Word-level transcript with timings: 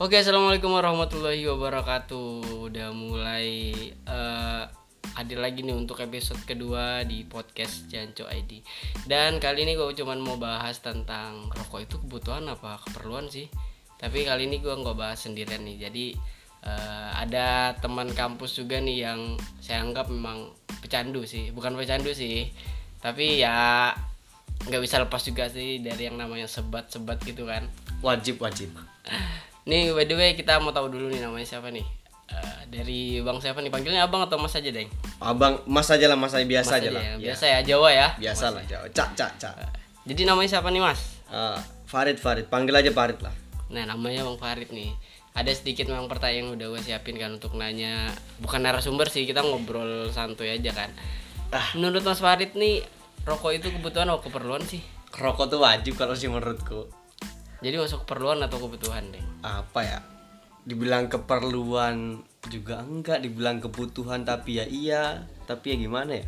Oke, 0.00 0.16
assalamualaikum 0.16 0.72
warahmatullahi 0.72 1.44
wabarakatuh. 1.44 2.64
Udah 2.72 2.88
mulai 2.88 3.68
uh, 4.08 4.64
hadir 5.12 5.36
lagi 5.36 5.60
nih 5.60 5.76
untuk 5.76 6.00
episode 6.00 6.40
kedua 6.48 7.04
di 7.04 7.28
podcast 7.28 7.84
Janco 7.84 8.24
ID. 8.24 8.64
Dan 9.04 9.36
kali 9.36 9.68
ini 9.68 9.76
gue 9.76 9.92
cuma 9.92 10.16
mau 10.16 10.40
bahas 10.40 10.80
tentang 10.80 11.52
rokok 11.52 11.84
itu 11.84 12.00
kebutuhan 12.00 12.48
apa 12.48 12.80
keperluan 12.88 13.28
sih. 13.28 13.52
Tapi 14.00 14.24
kali 14.24 14.48
ini 14.48 14.64
gue 14.64 14.72
nggak 14.72 14.96
bahas 14.96 15.20
sendirian 15.20 15.68
nih. 15.68 15.76
Jadi 15.84 16.16
uh, 16.64 17.20
ada 17.20 17.76
teman 17.76 18.08
kampus 18.16 18.56
juga 18.56 18.80
nih 18.80 19.04
yang 19.04 19.36
saya 19.60 19.84
anggap 19.84 20.08
memang 20.08 20.48
pecandu 20.80 21.28
sih. 21.28 21.52
Bukan 21.52 21.76
pecandu 21.76 22.16
sih, 22.16 22.48
tapi 23.04 23.44
ya 23.44 23.92
nggak 24.64 24.80
bisa 24.80 24.96
lepas 25.04 25.20
juga 25.20 25.52
sih 25.52 25.84
dari 25.84 26.08
yang 26.08 26.16
namanya 26.16 26.48
sebat-sebat 26.48 27.20
gitu 27.20 27.44
kan. 27.44 27.68
Wajib 28.00 28.40
wajib. 28.40 28.72
Nih 29.70 29.94
by 29.94 30.02
the 30.02 30.18
way 30.18 30.34
kita 30.34 30.58
mau 30.58 30.74
tahu 30.74 30.90
dulu 30.90 31.06
nih 31.14 31.22
namanya 31.22 31.46
siapa 31.46 31.70
nih? 31.70 31.86
Uh, 32.26 32.62
dari 32.66 33.22
bang 33.22 33.38
siapa 33.38 33.62
nih? 33.62 33.70
Panggilnya 33.70 34.02
abang 34.02 34.26
atau 34.26 34.34
mas 34.34 34.50
aja 34.58 34.66
deng? 34.66 34.90
Abang 35.22 35.62
Mas 35.70 35.86
aja 35.86 36.10
lah 36.10 36.18
Mas 36.18 36.34
aja 36.34 36.42
biasa 36.42 36.74
Mas 36.74 36.78
aja 36.82 36.90
lah. 36.90 37.02
ya. 37.02 37.10
Ya. 37.14 37.14
Biasa 37.22 37.44
ya 37.46 37.58
Jawa 37.62 37.88
ya. 37.94 38.08
Biasa 38.18 38.44
lah 38.50 38.62
Jawa. 38.66 38.86
Cak 38.90 39.14
cak 39.14 39.30
cak. 39.38 39.54
Jadi 40.10 40.26
namanya 40.26 40.58
siapa 40.58 40.74
nih 40.74 40.82
mas? 40.82 41.22
Ah, 41.30 41.54
Farid 41.86 42.18
Farid 42.18 42.50
panggil 42.50 42.74
aja 42.74 42.90
Farid 42.90 43.22
lah. 43.22 43.30
Nah 43.70 43.86
namanya 43.86 44.26
bang 44.26 44.38
Farid 44.42 44.74
nih. 44.74 44.90
Ada 45.38 45.54
sedikit 45.54 45.86
memang 45.86 46.10
pertanyaan 46.10 46.50
yang 46.50 46.50
udah 46.58 46.66
gue 46.74 46.82
siapin 46.82 47.14
kan 47.14 47.30
untuk 47.30 47.54
nanya. 47.54 48.10
Bukan 48.42 48.66
narasumber 48.66 49.06
sih 49.06 49.22
kita 49.22 49.46
ngobrol 49.46 50.10
santuy 50.10 50.50
aja 50.50 50.74
kan. 50.74 50.90
Ah. 51.54 51.70
Menurut 51.78 52.02
mas 52.02 52.18
Farid 52.18 52.58
nih 52.58 52.82
rokok 53.22 53.54
itu 53.54 53.70
kebutuhan 53.70 54.10
atau 54.10 54.18
keperluan 54.18 54.66
sih? 54.66 54.82
Rokok 55.14 55.46
tuh 55.46 55.62
wajib 55.62 55.94
kalau 55.94 56.18
sih 56.18 56.26
menurutku. 56.26 56.90
Jadi 57.60 57.76
masuk 57.76 58.08
keperluan 58.08 58.40
atau 58.40 58.56
kebutuhan 58.56 59.04
deh? 59.12 59.24
Apa 59.44 59.80
ya? 59.84 59.98
Dibilang 60.64 61.12
keperluan 61.12 62.24
juga 62.48 62.80
enggak, 62.80 63.20
dibilang 63.20 63.60
kebutuhan 63.60 64.24
tapi 64.24 64.60
ya 64.60 64.64
iya, 64.64 65.04
tapi 65.44 65.72
ya 65.72 65.76
gimana 65.76 66.24
ya? 66.24 66.26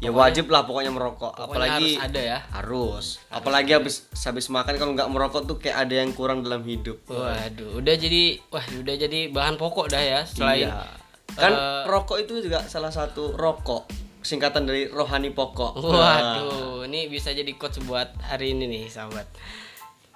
Ya 0.00 0.08
wajib 0.08 0.48
lah 0.48 0.64
pokoknya 0.64 0.96
merokok. 0.96 1.36
Pokoknya 1.36 1.76
Apalagi 1.76 1.86
harus 1.92 2.04
ada 2.08 2.20
ya. 2.24 2.38
harus. 2.56 3.06
Apalagi 3.28 3.70
habis 3.76 4.08
habis 4.24 4.48
makan 4.48 4.80
kalau 4.80 4.92
nggak 4.96 5.10
merokok 5.12 5.44
tuh 5.44 5.60
kayak 5.60 5.84
ada 5.84 6.00
yang 6.00 6.16
kurang 6.16 6.40
dalam 6.40 6.64
hidup. 6.64 7.04
Waduh, 7.04 7.76
udah 7.76 7.94
jadi 8.00 8.40
wah 8.48 8.64
udah 8.64 8.96
jadi 8.96 9.28
bahan 9.28 9.60
pokok 9.60 9.92
dah 9.92 10.00
ya 10.00 10.20
selain 10.24 10.72
Iya. 10.72 10.88
Kan 11.36 11.52
eh, 11.52 11.82
rokok 11.84 12.24
itu 12.24 12.40
juga 12.40 12.64
salah 12.64 12.88
satu 12.88 13.36
rokok 13.36 13.92
singkatan 14.24 14.64
dari 14.64 14.88
rohani 14.88 15.36
pokok. 15.36 15.76
Waduh, 15.84 16.88
ini 16.88 17.12
bisa 17.12 17.36
jadi 17.36 17.52
quotes 17.60 17.84
buat 17.84 18.16
hari 18.24 18.56
ini 18.56 18.68
nih, 18.68 18.84
sahabat. 18.88 19.28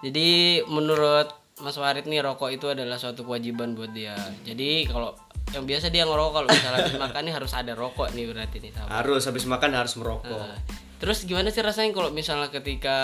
Jadi 0.05 0.61
menurut 0.69 1.33
Mas 1.65 1.81
Farid 1.81 2.05
nih 2.05 2.21
rokok 2.21 2.53
itu 2.53 2.69
adalah 2.69 3.01
suatu 3.01 3.25
kewajiban 3.25 3.73
buat 3.73 3.97
dia. 3.97 4.13
Jadi 4.45 4.85
kalau 4.85 5.17
yang 5.57 5.65
biasa 5.65 5.89
dia 5.89 6.05
ngerokok 6.05 6.33
kalau 6.35 6.49
misalnya 6.51 6.79
habis 6.83 6.99
makan 7.01 7.23
nih 7.25 7.35
harus 7.35 7.53
ada 7.57 7.73
rokok 7.73 8.09
nih 8.13 8.25
berarti 8.29 8.57
nih 8.61 8.71
sahabat. 8.75 8.93
Harus 9.01 9.23
habis 9.25 9.45
makan 9.49 9.71
harus 9.73 9.95
merokok. 9.97 10.45
Nah, 10.45 10.59
terus 11.01 11.25
gimana 11.25 11.49
sih 11.49 11.65
rasanya 11.65 11.95
kalau 11.97 12.11
misalnya 12.13 12.53
ketika 12.53 12.99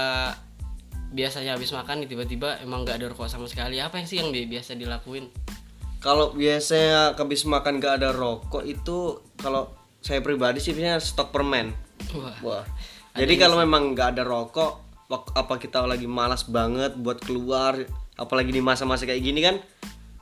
biasanya 1.11 1.57
habis 1.57 1.73
makan 1.73 2.05
nih 2.05 2.09
tiba-tiba 2.11 2.61
emang 2.61 2.85
nggak 2.85 3.01
ada 3.01 3.07
rokok 3.15 3.31
sama 3.33 3.49
sekali? 3.49 3.81
Apa 3.81 4.03
yang 4.03 4.09
sih 4.11 4.19
yang 4.21 4.29
dia 4.35 4.45
biasa 4.45 4.77
dilakuin? 4.77 5.31
Kalau 6.01 6.33
biasanya 6.33 7.13
habis 7.13 7.45
makan 7.45 7.77
gak 7.77 8.01
ada 8.01 8.17
rokok 8.17 8.65
itu 8.65 9.21
kalau 9.37 9.69
saya 10.01 10.25
pribadi 10.25 10.57
sih 10.57 10.73
biasanya 10.73 10.97
stok 10.97 11.29
permen. 11.29 11.77
Wah, 12.17 12.37
Wah. 12.41 12.65
Jadi 13.13 13.37
kalau 13.37 13.61
memang 13.61 13.93
nggak 13.93 14.17
ada 14.17 14.25
rokok, 14.25 14.90
apa 15.11 15.59
kita 15.59 15.83
lagi 15.83 16.07
malas 16.07 16.47
banget 16.47 16.95
buat 16.95 17.19
keluar, 17.19 17.75
apalagi 18.15 18.55
di 18.55 18.63
masa-masa 18.63 19.03
kayak 19.05 19.19
gini 19.21 19.43
kan, 19.43 19.59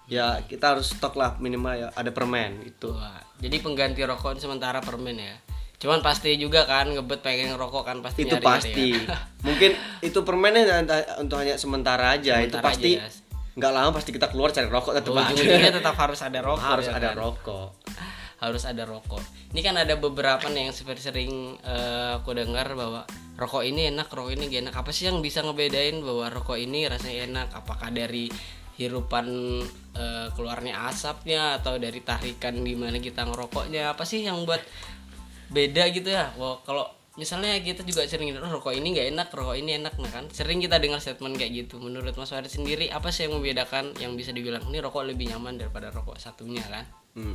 ya 0.08 0.40
kita 0.48 0.72
harus 0.74 0.96
stok 0.96 1.14
lah 1.14 1.36
minimal 1.36 1.76
ya 1.76 1.88
ada 1.92 2.08
permen 2.08 2.64
itu. 2.64 2.88
wah. 2.90 3.20
Jadi 3.38 3.60
pengganti 3.60 4.00
rokok 4.02 4.34
ini 4.34 4.40
sementara 4.40 4.80
permen 4.80 5.14
ya. 5.14 5.36
Cuman 5.78 6.02
pasti 6.02 6.34
juga 6.34 6.66
kan 6.66 6.90
ngebet 6.90 7.22
pengen 7.22 7.54
ngerokok 7.54 7.86
kan 7.86 7.96
pasti 8.02 8.26
Itu 8.26 8.34
nyari-nyari 8.34 8.50
pasti. 8.74 8.88
ya. 8.98 9.14
Mungkin 9.46 9.70
itu 10.02 10.18
permennya 10.26 10.82
untuk 11.22 11.38
hanya 11.38 11.54
sementara 11.54 12.18
aja. 12.18 12.42
itu 12.42 12.50
Sementara 12.50 12.66
pasti 12.66 12.90
aja, 12.98 13.06
ya. 13.06 13.10
nggak 13.54 13.72
lama 13.74 13.90
pasti 13.94 14.10
kita 14.10 14.26
keluar 14.30 14.50
cari 14.50 14.66
rokok 14.66 14.92
tetap 14.96 15.12
ada. 15.12 15.30
ujung-ujungnya 15.30 15.72
tetap 15.78 15.94
harus 15.94 16.20
ada 16.22 16.38
rokok 16.42 16.62
harus 16.66 16.86
ya 16.88 16.98
ada 16.98 17.08
kan? 17.10 17.16
rokok. 17.18 17.68
Harus 18.38 18.62
ada 18.66 18.86
rokok. 18.86 19.20
Ini 19.50 19.60
kan 19.66 19.74
ada 19.74 19.98
beberapa 19.98 20.46
nih 20.46 20.70
yang 20.70 20.74
seperti 20.74 21.10
sering 21.10 21.58
eh, 21.62 22.18
aku 22.22 22.34
dengar 22.38 22.70
bahwa 22.78 23.02
rokok 23.34 23.66
ini 23.66 23.90
enak 23.90 24.06
rokok 24.10 24.34
ini 24.38 24.46
gak 24.46 24.62
enak. 24.70 24.74
Apa 24.78 24.90
sih 24.94 25.10
yang 25.10 25.18
bisa 25.18 25.42
ngebedain 25.42 25.98
bahwa 26.02 26.30
rokok 26.30 26.58
ini 26.58 26.86
rasanya 26.86 27.26
enak? 27.26 27.48
Apakah 27.54 27.90
dari 27.90 28.30
hirupan 28.78 29.26
eh, 29.98 30.28
keluarnya 30.38 30.86
asapnya 30.86 31.58
atau 31.58 31.82
dari 31.82 31.98
tarikan 31.98 32.62
gimana 32.62 33.02
kita 33.02 33.26
ngerokoknya? 33.26 33.98
Apa 33.98 34.06
sih 34.06 34.22
yang 34.22 34.46
buat 34.46 34.62
beda 35.50 35.90
gitu 35.90 36.14
ya? 36.14 36.30
Wah, 36.38 36.62
kalau 36.62 36.86
misalnya 37.18 37.58
kita 37.58 37.82
juga 37.82 38.06
sering 38.06 38.30
dengar 38.30 38.54
rokok 38.54 38.70
ini 38.70 38.94
nggak 38.94 39.08
enak 39.18 39.28
rokok 39.34 39.58
ini 39.58 39.82
enak 39.82 39.98
nah 39.98 40.14
kan? 40.14 40.30
Sering 40.30 40.62
kita 40.62 40.78
dengar 40.78 41.02
statement 41.02 41.34
kayak 41.34 41.66
gitu. 41.66 41.82
Menurut 41.82 42.14
Mas 42.14 42.30
Farid 42.30 42.54
sendiri 42.54 42.86
apa 42.94 43.10
sih 43.10 43.26
yang 43.26 43.42
membedakan 43.42 43.98
yang 43.98 44.14
bisa 44.14 44.30
dibilang 44.30 44.62
ini 44.70 44.78
rokok 44.78 45.10
lebih 45.10 45.34
nyaman 45.34 45.58
daripada 45.58 45.90
rokok 45.90 46.22
satunya 46.22 46.62
kan? 46.70 46.86
Hmm. 47.18 47.34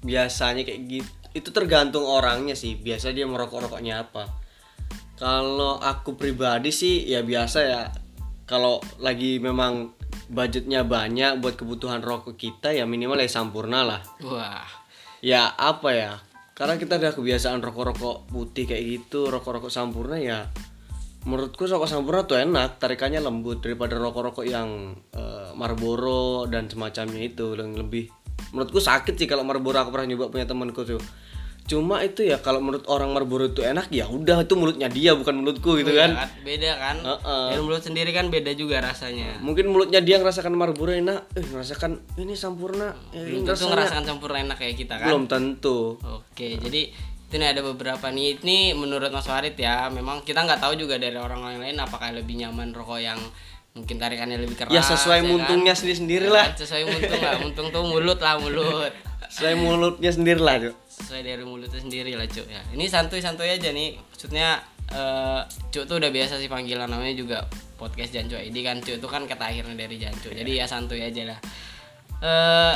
Biasanya 0.00 0.62
kayak 0.64 0.80
gitu. 0.88 1.10
Itu 1.30 1.48
tergantung 1.54 2.02
orangnya 2.04 2.58
sih. 2.58 2.74
Biasa 2.74 3.14
dia 3.14 3.28
merokok 3.28 3.70
rokoknya 3.70 4.08
apa. 4.08 4.26
Kalau 5.20 5.76
aku 5.76 6.16
pribadi 6.16 6.72
sih 6.72 7.04
ya 7.04 7.20
biasa 7.20 7.58
ya. 7.60 7.82
Kalau 8.48 8.82
lagi 8.98 9.38
memang 9.38 9.94
budgetnya 10.30 10.86
banyak 10.86 11.42
buat 11.42 11.58
kebutuhan 11.58 12.00
rokok 12.00 12.38
kita 12.38 12.70
ya 12.70 12.86
minimal 12.86 13.18
ya 13.18 13.30
sampurna 13.30 13.82
lah. 13.82 14.00
wah 14.22 14.64
Ya 15.20 15.52
apa 15.52 15.90
ya? 15.92 16.12
Karena 16.56 16.80
kita 16.80 16.96
udah 16.96 17.12
kebiasaan 17.12 17.60
rokok-rokok 17.60 18.32
putih 18.32 18.64
kayak 18.64 18.84
gitu, 18.84 19.28
rokok-rokok 19.28 19.68
sampurna 19.68 20.16
ya. 20.16 20.48
Menurutku 21.28 21.68
rokok 21.68 21.88
sampurna 21.88 22.24
tuh 22.24 22.40
enak, 22.40 22.80
tarikannya 22.80 23.20
lembut 23.20 23.60
daripada 23.60 24.00
rokok-rokok 24.00 24.44
yang 24.48 24.96
eh, 25.12 25.52
Marlboro 25.52 26.48
dan 26.48 26.68
semacamnya 26.72 27.20
itu 27.20 27.52
yang 27.52 27.76
lebih 27.76 28.08
menurutku 28.50 28.78
sakit 28.78 29.14
sih 29.14 29.24
kalau 29.24 29.42
Marlboro 29.42 29.76
aku 29.78 29.90
pernah 29.90 30.08
nyoba 30.08 30.28
punya 30.28 30.44
temanku 30.44 30.82
tuh. 30.82 31.00
Cuma 31.64 32.02
itu 32.02 32.26
ya 32.26 32.42
kalau 32.42 32.58
menurut 32.58 32.82
orang 32.90 33.14
Marlboro 33.14 33.46
itu 33.46 33.62
enak 33.62 33.94
ya 33.94 34.10
udah 34.10 34.42
itu 34.42 34.58
mulutnya 34.58 34.90
dia 34.90 35.14
bukan 35.14 35.38
mulutku 35.38 35.78
gitu 35.78 35.94
Iya 35.94 36.10
kan. 36.10 36.10
beda 36.42 36.70
kan 36.74 36.96
Heeh. 36.98 37.44
dan 37.54 37.60
mulut 37.62 37.78
sendiri 37.78 38.10
kan 38.10 38.26
beda 38.26 38.50
juga 38.58 38.82
rasanya 38.82 39.38
Mungkin 39.38 39.70
mulutnya 39.70 40.02
dia 40.02 40.18
ngerasakan 40.18 40.50
Marlboro 40.50 40.90
enak, 40.90 41.30
eh 41.30 41.46
ngerasakan 41.46 42.18
ini 42.18 42.34
sampurna, 42.34 42.90
eh, 43.14 43.22
belum 43.22 43.46
tentu 43.46 43.70
ngerasakan 43.70 44.02
campur 44.02 44.34
enak 44.34 44.58
kayak 44.58 44.74
kita 44.74 44.98
kan 44.98 45.14
belum 45.14 45.30
tentu. 45.30 45.94
oke 46.02 46.48
jadi 46.58 46.90
itu 47.30 47.34
nih 47.38 47.54
ada 47.54 47.62
beberapa 47.62 48.10
nih 48.10 48.42
ini 48.42 48.74
menurut 48.74 49.06
Mas 49.14 49.30
Farid 49.30 49.54
ya 49.54 49.86
memang 49.86 50.26
kita 50.26 50.42
nggak 50.42 50.58
tahu 50.58 50.74
juga 50.74 50.98
dari 50.98 51.14
orang 51.14 51.46
lain 51.54 51.78
apakah 51.78 52.10
lebih 52.10 52.34
nyaman 52.34 52.74
rokok 52.74 52.98
yang 52.98 53.22
mungkin 53.70 53.96
tarikannya 53.96 54.36
lebih 54.36 54.58
keras 54.58 54.70
Ya 54.70 54.82
sesuai 54.82 55.22
kan? 55.22 55.28
muntungnya 55.28 55.72
sendiri-sendiri 55.72 56.26
Ya 56.26 56.34
lah. 56.34 56.46
sesuai 56.52 56.82
muntung 56.84 57.20
lah. 57.20 57.34
Muntung 57.38 57.66
tuh 57.70 57.82
mulut 57.86 58.18
lah 58.18 58.34
mulut. 58.36 58.92
Sesuai 59.30 59.54
mulutnya 59.56 60.10
sendiri 60.10 60.42
lah, 60.42 60.58
Cuk. 60.58 60.74
sesuai 60.90 61.22
dari 61.22 61.44
mulutnya 61.46 61.78
sendiri 61.78 62.12
lah 62.12 62.26
cuk 62.26 62.44
ya. 62.44 62.60
Ini 62.74 62.84
santuy 62.86 63.22
santuy 63.22 63.46
aja 63.48 63.70
nih. 63.70 63.94
Maksudnya 63.96 64.58
eh 64.90 65.40
cuk 65.70 65.86
tuh 65.86 65.96
udah 66.02 66.10
biasa 66.10 66.36
sih 66.36 66.50
panggilan. 66.50 66.90
Namanya 66.90 67.14
juga 67.14 67.38
podcast 67.78 68.10
Jancu 68.10 68.34
ID 68.36 68.56
kan 68.60 68.82
cuk. 68.82 68.98
Itu 68.98 69.06
kan 69.06 69.24
kata 69.24 69.48
akhirnya 69.48 69.78
dari 69.78 69.96
Jancu. 69.96 70.34
Jadi 70.34 70.50
ya 70.50 70.66
santuy 70.66 71.00
aja 71.00 71.30
lah. 71.30 71.38
Eh 72.20 72.74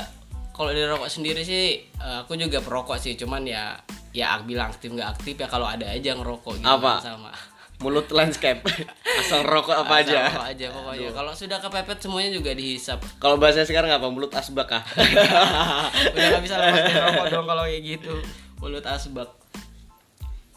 kalau 0.54 0.70
dari 0.70 0.86
rokok 0.86 1.10
sendiri 1.10 1.42
sih 1.42 1.82
eh, 1.84 2.16
aku 2.22 2.38
juga 2.38 2.62
perokok 2.62 2.96
sih. 2.96 3.18
Cuman 3.18 3.42
ya 3.44 3.74
ya 4.14 4.38
aku 4.38 4.46
bilang 4.46 4.70
aktif 4.70 4.94
nggak 4.94 5.10
aktif 5.10 5.34
ya 5.36 5.50
kalau 5.50 5.66
ada 5.66 5.90
aja 5.90 6.14
ngerokok 6.14 6.62
gitu 6.62 6.70
Apa? 6.70 7.02
sama 7.02 7.34
Mulut 7.84 8.08
landscape. 8.08 8.64
Asal 9.20 9.44
rokok 9.44 9.76
apa 9.76 10.00
Asal 10.00 10.16
aja. 10.16 10.20
rokok 10.32 10.46
aja 10.48 10.66
pokoknya. 10.72 11.08
Kalau 11.12 11.32
sudah 11.36 11.58
kepepet 11.60 11.98
semuanya 12.00 12.30
juga 12.32 12.56
dihisap. 12.56 13.04
Kalau 13.20 13.36
bahasa 13.36 13.68
sekarang 13.68 13.92
apa? 13.92 14.08
Mulut 14.08 14.32
asbak 14.32 14.72
ah. 14.72 14.82
udah 16.16 16.26
gak 16.32 16.42
bisa 16.42 16.56
lepas 16.56 16.80
dari 16.80 16.96
rokok 16.96 17.26
dong 17.28 17.44
kalau 17.44 17.64
kayak 17.68 17.82
gitu. 17.84 18.14
Mulut 18.64 18.84
asbak. 18.88 19.28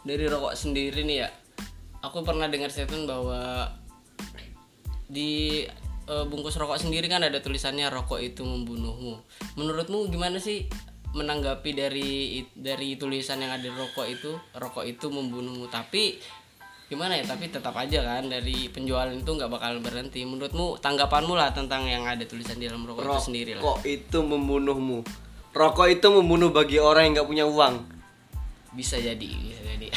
Dari 0.08 0.24
rokok 0.32 0.56
sendiri 0.56 1.04
nih 1.04 1.28
ya. 1.28 1.30
Aku 2.08 2.24
pernah 2.24 2.48
dengar 2.48 2.72
statement 2.72 3.04
bahwa 3.04 3.76
di 5.12 5.68
eh, 6.08 6.26
bungkus 6.32 6.56
rokok 6.56 6.80
sendiri 6.80 7.12
kan 7.12 7.28
ada 7.28 7.44
tulisannya 7.44 7.92
rokok 7.92 8.24
itu 8.24 8.48
membunuhmu. 8.48 9.20
Menurutmu 9.60 10.08
gimana 10.08 10.40
sih 10.40 10.64
menanggapi 11.12 11.72
dari 11.76 12.44
dari 12.56 12.96
tulisan 12.96 13.44
yang 13.44 13.52
ada 13.52 13.68
di 13.68 13.74
rokok 13.76 14.08
itu? 14.08 14.32
Rokok 14.56 14.88
itu 14.88 15.12
membunuhmu. 15.12 15.68
Tapi 15.68 16.24
gimana 16.88 17.20
ya 17.20 17.28
tapi 17.28 17.52
tetap 17.52 17.76
aja 17.76 18.00
kan 18.00 18.32
dari 18.32 18.72
penjualan 18.72 19.12
itu 19.12 19.28
nggak 19.28 19.52
bakal 19.52 19.76
berhenti 19.84 20.24
menurutmu 20.24 20.80
tanggapanmu 20.80 21.36
lah 21.36 21.52
tentang 21.52 21.84
yang 21.84 22.08
ada 22.08 22.24
tulisan 22.24 22.56
di 22.56 22.72
dalam 22.72 22.88
rokok 22.88 23.04
itu 23.04 23.28
sendiri 23.28 23.52
lah 23.60 23.64
Rokok 23.64 23.80
itu 23.84 24.20
membunuhmu. 24.24 25.00
Rokok 25.52 25.88
itu 25.92 26.08
membunuh 26.08 26.50
bagi 26.56 26.80
orang 26.80 27.12
yang 27.12 27.14
nggak 27.20 27.30
punya 27.30 27.46
uang. 27.48 27.76
bisa 28.78 29.00
jadi 29.02 29.18
bisa 29.18 29.62
jadi 29.74 29.90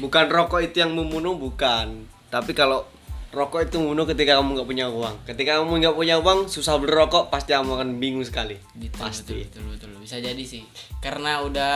Bukan 0.00 0.30
rokok 0.32 0.64
itu 0.64 0.80
yang 0.80 0.96
membunuh 0.96 1.36
bukan. 1.36 2.08
Tapi 2.32 2.56
kalau 2.56 2.88
rokok 3.30 3.70
itu 3.70 3.78
membunuh 3.78 4.06
ketika 4.10 4.42
kamu 4.42 4.58
nggak 4.58 4.68
punya 4.68 4.86
uang. 4.90 5.14
Ketika 5.22 5.62
kamu 5.62 5.70
nggak 5.78 5.96
punya 5.96 6.16
uang, 6.18 6.50
susah 6.50 6.82
beli 6.82 6.94
rokok, 6.94 7.30
pasti 7.30 7.54
kamu 7.54 7.78
akan 7.78 7.88
bingung 8.02 8.26
sekali. 8.26 8.58
Gitu, 8.74 8.94
pasti. 8.98 9.46
betul, 9.46 9.70
betul, 9.70 9.90
betul. 9.94 10.02
Bisa 10.02 10.16
jadi 10.18 10.42
sih. 10.42 10.66
Karena 10.98 11.38
udah 11.46 11.74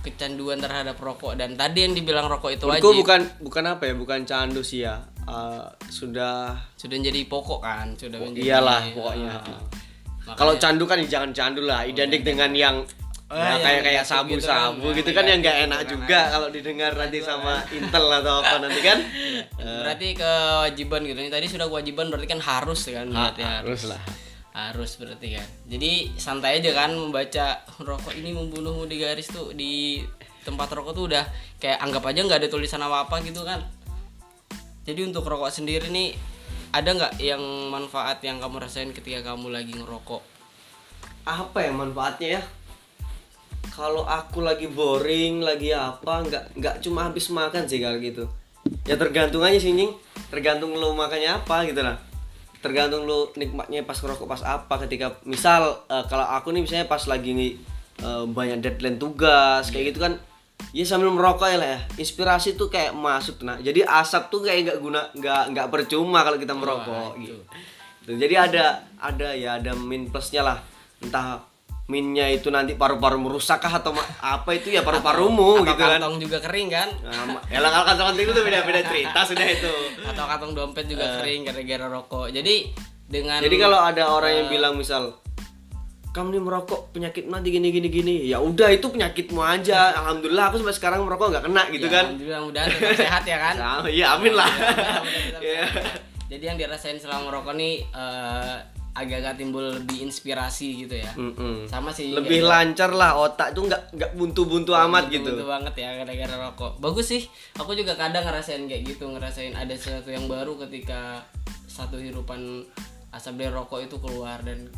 kecanduan 0.00 0.64
terhadap 0.64 0.96
rokok 0.96 1.36
dan 1.36 1.60
tadi 1.60 1.84
yang 1.84 1.92
dibilang 1.92 2.24
rokok 2.26 2.56
itu 2.56 2.64
Menurutku 2.64 2.90
wajib 2.90 3.00
bukan 3.04 3.20
bukan 3.44 3.64
apa 3.68 3.82
ya, 3.84 3.94
bukan 3.94 4.20
candu 4.24 4.64
sih 4.64 4.88
ya. 4.88 5.04
Eh, 5.24 5.64
sudah 5.92 6.56
sudah 6.76 6.96
jadi 6.96 7.20
pokok 7.28 7.60
kan, 7.60 7.92
sudah 8.00 8.18
menjadi 8.20 8.48
iyalah 8.48 8.82
pokoknya. 8.92 9.32
Ah. 9.40 9.60
Makanya- 10.24 10.38
Kalau 10.40 10.54
candu 10.56 10.84
kan 10.88 10.98
jangan 11.04 11.30
candu 11.36 11.68
lah, 11.68 11.84
identik 11.84 12.24
dengan 12.24 12.48
yang 12.56 12.80
Oh, 13.34 13.42
ya, 13.42 13.58
kayak 13.58 13.82
kayak 13.82 14.04
negatif 14.06 14.30
gitu 14.30 14.46
sabu-sabu 14.46 14.86
kan. 14.86 14.98
gitu 15.02 15.10
Nah, 15.10 15.16
kan 15.18 15.24
yang 15.26 15.38
nggak 15.42 15.58
enak 15.66 15.80
juga 15.90 16.20
kalau 16.30 16.48
didengar 16.54 16.92
nanti 16.94 17.18
sama 17.18 17.54
Intel 17.74 18.06
atau 18.06 18.34
apa 18.46 18.56
nanti 18.62 18.80
kan. 18.80 18.98
Berarti 19.82 20.06
kewajiban 20.14 21.00
gitu. 21.02 21.18
Ini 21.18 21.30
tadi 21.34 21.46
sudah 21.50 21.66
kewajiban 21.66 22.14
berarti 22.14 22.30
kan 22.30 22.38
harus 22.38 22.80
kan 22.86 23.10
berarti 23.10 23.42
harus. 23.42 23.66
Harus 23.66 23.82
lah. 23.90 24.02
Harus 24.54 24.90
berarti 25.02 25.28
kan. 25.34 25.46
Jadi 25.66 26.14
santai 26.14 26.62
aja 26.62 26.70
kan 26.70 26.94
membaca 26.94 27.46
rokok 27.82 28.14
ini 28.14 28.30
membunuhmu 28.30 28.86
di 28.86 29.02
garis 29.02 29.26
tuh 29.26 29.50
di 29.50 29.98
tempat 30.46 30.70
rokok 30.70 30.94
tuh 30.94 31.04
udah 31.10 31.24
kayak 31.58 31.82
anggap 31.82 32.06
aja 32.06 32.22
nggak 32.22 32.38
ada 32.38 32.48
tulisan 32.48 32.86
apa-apa 32.86 33.18
gitu 33.26 33.42
kan. 33.42 33.66
Jadi 34.86 35.10
untuk 35.10 35.26
rokok 35.26 35.50
sendiri 35.50 35.90
nih 35.90 36.14
ada 36.70 36.86
nggak 36.86 37.18
yang 37.18 37.42
manfaat 37.66 38.22
yang 38.22 38.38
kamu 38.38 38.62
rasain 38.62 38.94
ketika 38.94 39.34
kamu 39.34 39.50
lagi 39.50 39.74
ngerokok? 39.74 40.34
apa 41.24 41.58
ya 41.64 41.72
manfaatnya 41.72 42.28
ya 42.36 42.42
kalau 43.72 44.04
aku 44.04 44.44
lagi 44.44 44.68
boring 44.68 45.40
lagi 45.40 45.72
apa 45.72 46.26
nggak 46.26 46.44
nggak 46.58 46.74
cuma 46.84 47.08
habis 47.08 47.30
makan 47.32 47.64
sih 47.64 47.80
kalau 47.80 47.96
gitu. 48.02 48.28
Ya 48.84 48.96
tergantung 48.96 49.44
aja 49.44 49.56
sih 49.60 49.72
Nying. 49.72 49.92
tergantung 50.32 50.74
lo 50.74 50.96
makannya 50.98 51.30
apa 51.30 51.62
gitu 51.68 51.84
lah. 51.84 51.94
Tergantung 52.58 53.06
lo 53.06 53.30
nikmatnya 53.38 53.86
pas 53.86 53.94
ngerokok 53.94 54.26
pas 54.26 54.42
apa. 54.42 54.74
Ketika 54.88 55.20
misal 55.24 55.84
eh, 55.88 56.04
kalau 56.10 56.26
aku 56.26 56.50
nih 56.50 56.64
misalnya 56.64 56.86
pas 56.90 57.00
lagi 57.06 57.32
nih 57.32 57.52
eh, 58.02 58.24
banyak 58.24 58.60
deadline 58.64 58.98
tugas 58.98 59.70
kayak 59.70 59.94
gitu 59.94 60.00
kan 60.02 60.18
ya 60.74 60.82
sambil 60.82 61.12
merokok 61.12 61.48
ya 61.48 61.58
lah 61.60 61.68
ya. 61.76 61.80
Inspirasi 62.00 62.58
tuh 62.58 62.72
kayak 62.72 62.96
masuk 62.96 63.44
nah 63.46 63.60
jadi 63.60 63.84
asap 63.86 64.32
tuh 64.32 64.40
kayak 64.42 64.60
nggak 64.70 64.78
guna 64.82 65.00
nggak 65.14 65.42
nggak 65.54 65.66
percuma 65.70 66.24
kalau 66.26 66.38
kita 66.40 66.54
merokok 66.56 67.20
gitu. 67.20 67.38
Tuh, 68.04 68.16
jadi 68.20 68.48
ada 68.50 68.64
ada 69.00 69.32
ya 69.32 69.56
ada 69.56 69.72
min 69.72 70.12
plusnya 70.12 70.44
lah. 70.44 70.58
Entah 71.00 71.53
minnya 71.84 72.32
itu 72.32 72.48
nanti 72.48 72.72
paru-paru 72.72 73.20
merusak 73.20 73.60
kah 73.60 73.68
atau 73.76 73.92
apa 74.20 74.50
itu 74.56 74.72
ya 74.72 74.80
paru-parumu 74.80 75.60
Atau 75.60 75.68
gitu 75.68 75.82
kan. 75.84 76.00
kantong 76.00 76.16
juga 76.16 76.38
kering 76.40 76.68
kan? 76.72 76.88
Nah, 77.04 77.44
ya 77.52 77.60
lah 77.60 77.68
kalau 77.68 77.84
kantong 77.92 78.16
itu 78.16 78.32
tuh 78.32 78.40
beda-beda 78.40 78.80
cerita 78.82 79.20
sudah 79.20 79.44
itu. 79.44 79.72
Atau 80.00 80.24
kantong 80.24 80.52
dompet 80.56 80.88
juga 80.88 81.20
kering 81.20 81.44
gara-gara 81.44 81.86
rokok. 81.86 82.32
Jadi 82.32 82.72
dengan 83.04 83.44
jadi 83.44 83.56
kalau 83.60 83.78
ada 83.84 84.08
orang 84.08 84.32
yang 84.32 84.48
bilang 84.48 84.74
misal 84.80 85.20
kamu 86.14 86.38
nih 86.38 86.42
merokok 86.46 86.94
penyakit 86.94 87.26
nanti 87.26 87.50
gini 87.50 87.74
gini 87.74 87.88
gini 87.90 88.14
ya 88.30 88.38
udah 88.40 88.72
itu 88.72 88.86
penyakitmu 88.88 89.44
aja. 89.44 89.92
Alhamdulillah 89.92 90.48
aku 90.48 90.64
sampai 90.64 90.72
sekarang 90.72 91.04
merokok 91.04 91.36
nggak 91.36 91.44
kena 91.44 91.62
gitu 91.68 91.84
Ya, 91.84 91.92
kan. 91.92 92.04
Alhamdulillah 92.08 92.42
mudah 92.48 92.62
tetap 92.64 92.96
sehat 92.96 93.22
ya 93.28 93.36
kan. 93.36 93.54
Iya 93.92 94.06
amin 94.16 94.32
lah. 94.32 94.48
Iya. 95.44 95.64
Jadi 96.24 96.44
yang 96.48 96.56
dirasain 96.56 96.96
selama 96.96 97.28
merokok 97.28 97.52
nih 97.54 97.84
eh, 97.84 98.54
agak-agak 98.94 99.34
timbul 99.42 99.74
lebih 99.74 100.06
inspirasi 100.06 100.86
gitu 100.86 100.94
ya. 101.02 101.10
Mm-mm. 101.18 101.66
Sama 101.66 101.90
sih. 101.90 102.14
lebih 102.14 102.46
lancar 102.46 102.94
lah 102.94 103.18
otak 103.18 103.50
tuh 103.50 103.66
nggak 103.66 103.90
nggak 103.90 104.10
buntu-buntu 104.14 104.70
amat 104.70 105.10
gitu 105.10 105.34
Betul 105.34 105.50
banget 105.50 105.74
ya 105.82 105.90
gara-gara 105.98 106.34
rokok. 106.38 106.78
Bagus 106.78 107.10
sih. 107.10 107.22
Aku 107.58 107.74
juga 107.74 107.98
kadang 107.98 108.22
ngerasain 108.22 108.70
kayak 108.70 108.82
gitu, 108.86 109.10
ngerasain 109.10 109.58
ada 109.58 109.74
sesuatu 109.74 110.14
yang 110.14 110.30
baru 110.30 110.54
ketika 110.62 111.26
satu 111.66 111.98
hirupan 111.98 112.62
asap 113.10 113.34
dari 113.42 113.50
rokok 113.50 113.82
itu 113.82 113.98
keluar 113.98 114.38
dan 114.46 114.70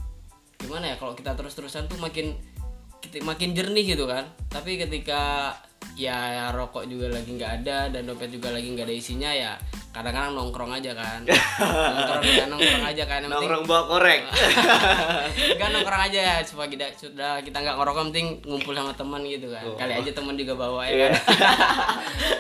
gimana 0.57 0.93
ya 0.93 0.97
kalau 0.97 1.13
kita 1.13 1.37
terus-terusan 1.37 1.85
tuh 1.85 2.01
makin 2.01 2.33
makin 3.21 3.53
jernih 3.53 3.97
gitu 3.97 4.09
kan. 4.09 4.25
Tapi 4.49 4.81
ketika 4.81 5.53
ya 5.93 6.51
rokok 6.57 6.89
juga 6.89 7.13
lagi 7.13 7.37
nggak 7.37 7.53
ada 7.63 7.93
dan 7.93 8.09
dompet 8.09 8.33
juga 8.33 8.53
lagi 8.53 8.73
nggak 8.73 8.89
ada 8.89 8.97
isinya 8.97 9.31
ya 9.33 9.61
kadang-kadang 9.97 10.33
nongkrong 10.33 10.71
aja 10.71 10.93
kan 10.93 11.21
nongkrong 11.97 12.23
ya 12.23 12.45
nongkrong 12.47 12.85
aja 12.85 13.03
kan 13.03 13.19
yang 13.19 13.27
penting 13.27 13.41
nongkrong 13.49 13.65
bawa 13.65 13.83
korek 13.89 14.21
Enggak 15.57 15.69
nongkrong 15.73 16.03
aja 16.05 16.21
ya 16.21 16.37
supaya 16.41 16.69
kita 16.69 16.85
sudah 16.95 17.41
kita 17.41 17.57
nggak 17.57 17.77
ngerokok 17.77 18.03
penting 18.07 18.27
ngumpul 18.43 18.73
sama 18.73 18.93
teman 18.93 19.21
gitu 19.25 19.49
kan. 19.49 19.65
Kali 19.75 19.93
aja 19.95 20.11
teman 20.13 20.35
juga 20.35 20.53
bawa 20.55 20.85
ya 20.85 21.09
kan. 21.09 21.13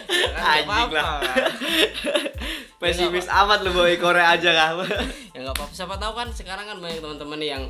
Ya 0.06 0.32
kan, 0.32 0.44
Anjing 0.46 0.68
apa-apa. 0.68 0.96
lah. 0.96 1.20
pesimis 2.76 3.26
amat 3.26 3.58
lu 3.62 3.70
bawa 3.72 3.88
korek 3.96 4.26
aja 4.28 4.50
kamu 4.52 4.84
Ya 5.32 5.38
nggak 5.42 5.54
apa-apa. 5.54 5.72
Siapa 5.72 5.94
tahu 5.96 6.12
kan 6.14 6.28
sekarang 6.30 6.64
kan 6.66 6.76
banyak 6.78 7.00
teman-teman 7.00 7.40
yang 7.40 7.62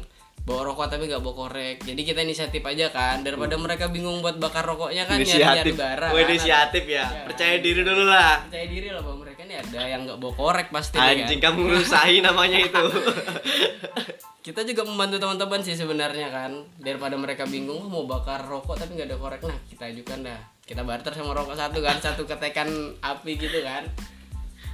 bawa 0.43 0.62
rokok 0.65 0.87
tapi 0.88 1.06
nggak 1.06 1.19
bawa 1.21 1.35
korek. 1.44 1.83
Jadi 1.83 2.00
kita 2.03 2.23
inisiatif 2.23 2.62
aja 2.62 2.87
kan 2.88 3.23
daripada 3.23 3.55
mereka 3.56 3.87
bingung 3.88 4.19
buat 4.21 4.37
bakar 4.37 4.62
rokoknya 4.65 5.03
kan 5.05 5.19
inisiatif 5.19 5.75
bara. 5.75 6.11
Wah, 6.11 6.17
kan. 6.17 6.27
inisiatif 6.29 6.85
ya 6.87 7.03
Iya. 7.05 7.25
percaya 7.25 7.55
diri 7.59 7.83
dulu 7.83 8.05
lah 8.05 8.47
Percaya 8.47 8.67
diri 8.69 8.88
lah 8.88 9.03
bahwa 9.03 9.17
mereka 9.23 9.36
ada 9.56 9.81
yang 9.87 10.05
nggak 10.05 10.19
bawa 10.19 10.35
korek 10.35 10.69
pasti 10.69 10.97
anjing 10.97 11.41
kan. 11.41 11.53
kamu 11.56 11.61
ngerusahin 11.73 12.23
namanya 12.23 12.58
itu. 12.61 12.85
Kita 14.47 14.62
juga 14.62 14.87
membantu 14.87 15.19
teman-teman 15.19 15.58
sih 15.58 15.75
sebenarnya 15.75 16.31
kan? 16.31 16.53
Daripada 16.79 17.19
mereka 17.19 17.43
bingung 17.44 17.82
"Oh, 17.82 17.91
mau 17.91 18.05
bakar 18.06 18.47
rokok 18.47 18.79
tapi 18.79 18.94
nggak 18.94 19.11
ada 19.11 19.19
korek. 19.19 19.41
Nah 19.43 19.58
kita 19.67 19.91
ajukan 19.91 20.23
dah. 20.23 20.38
Kita 20.62 20.87
barter 20.87 21.11
sama 21.11 21.35
rokok 21.35 21.58
satu 21.58 21.82
kan? 21.82 21.99
Satu 21.99 22.23
ketekan 22.25 22.70
api 23.03 23.35
gitu 23.35 23.58
kan? 23.67 23.82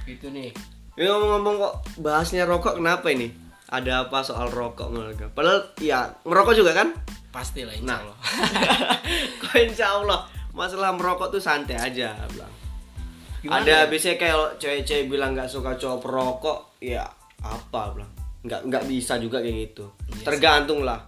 Gitu 0.05 0.29
nih. 0.29 0.53
Ini 0.93 1.09
ngomong-ngomong 1.09 1.55
kok 1.57 1.73
bahasnya 1.97 2.45
rokok 2.45 2.77
kenapa 2.77 3.09
ini? 3.09 3.33
Ada 3.73 4.05
apa 4.05 4.21
soal 4.21 4.53
rokok 4.53 4.93
kamu? 4.93 5.33
padahal 5.33 5.73
ya 5.81 6.13
merokok 6.21 6.53
juga 6.53 6.77
kan? 6.77 6.93
Pasti 7.33 7.65
lah 7.65 7.73
insya 7.73 7.89
Nah. 7.89 7.99
Allah. 8.05 8.17
Kok 9.41 9.57
insya 9.57 9.87
Allah? 9.97 10.29
Masalah 10.53 10.93
merokok 10.93 11.33
tuh 11.33 11.41
santai 11.41 11.81
aja 11.81 12.13
bilang 12.29 12.53
Gimana 13.43 13.59
ada 13.59 13.75
ya? 13.77 13.89
biasanya 13.91 14.17
kayak 14.17 14.37
cewek-cewek 14.55 15.05
bilang 15.11 15.35
nggak 15.35 15.51
suka 15.51 15.75
cowok 15.75 15.99
perokok 15.99 16.59
ya 16.79 17.03
apa 17.43 17.81
bilang 17.91 18.11
nggak 18.43 18.61
nggak 18.71 18.83
bisa 18.87 19.19
juga 19.19 19.43
kayak 19.43 19.57
gitu. 19.69 19.85
Iya 20.09 20.23
tergantung 20.23 20.81
lah 20.81 20.99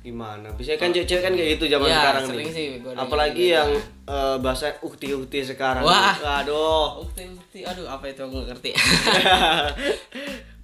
gimana. 0.00 0.48
Biasanya 0.52 0.80
kan 0.80 0.88
cewek-cewek 0.90 1.22
kan 1.22 1.32
kayak 1.32 1.50
gitu 1.56 1.64
zaman 1.68 1.88
Iya, 1.88 1.96
sekarang 1.96 2.22
nih. 2.32 2.46
sih 2.48 2.66
apalagi 2.96 3.36
gitu. 3.38 3.56
yang 3.56 3.70
eh, 4.04 4.36
bahasa 4.40 4.66
ukti-ukti 4.80 5.40
sekarang. 5.44 5.84
Wah. 5.84 6.16
aduh 6.40 7.04
bukti 7.04 7.60
aduh 7.64 7.84
apa 7.84 8.08
itu 8.08 8.20
aku 8.20 8.32
nggak 8.32 8.48
ngerti. 8.52 8.70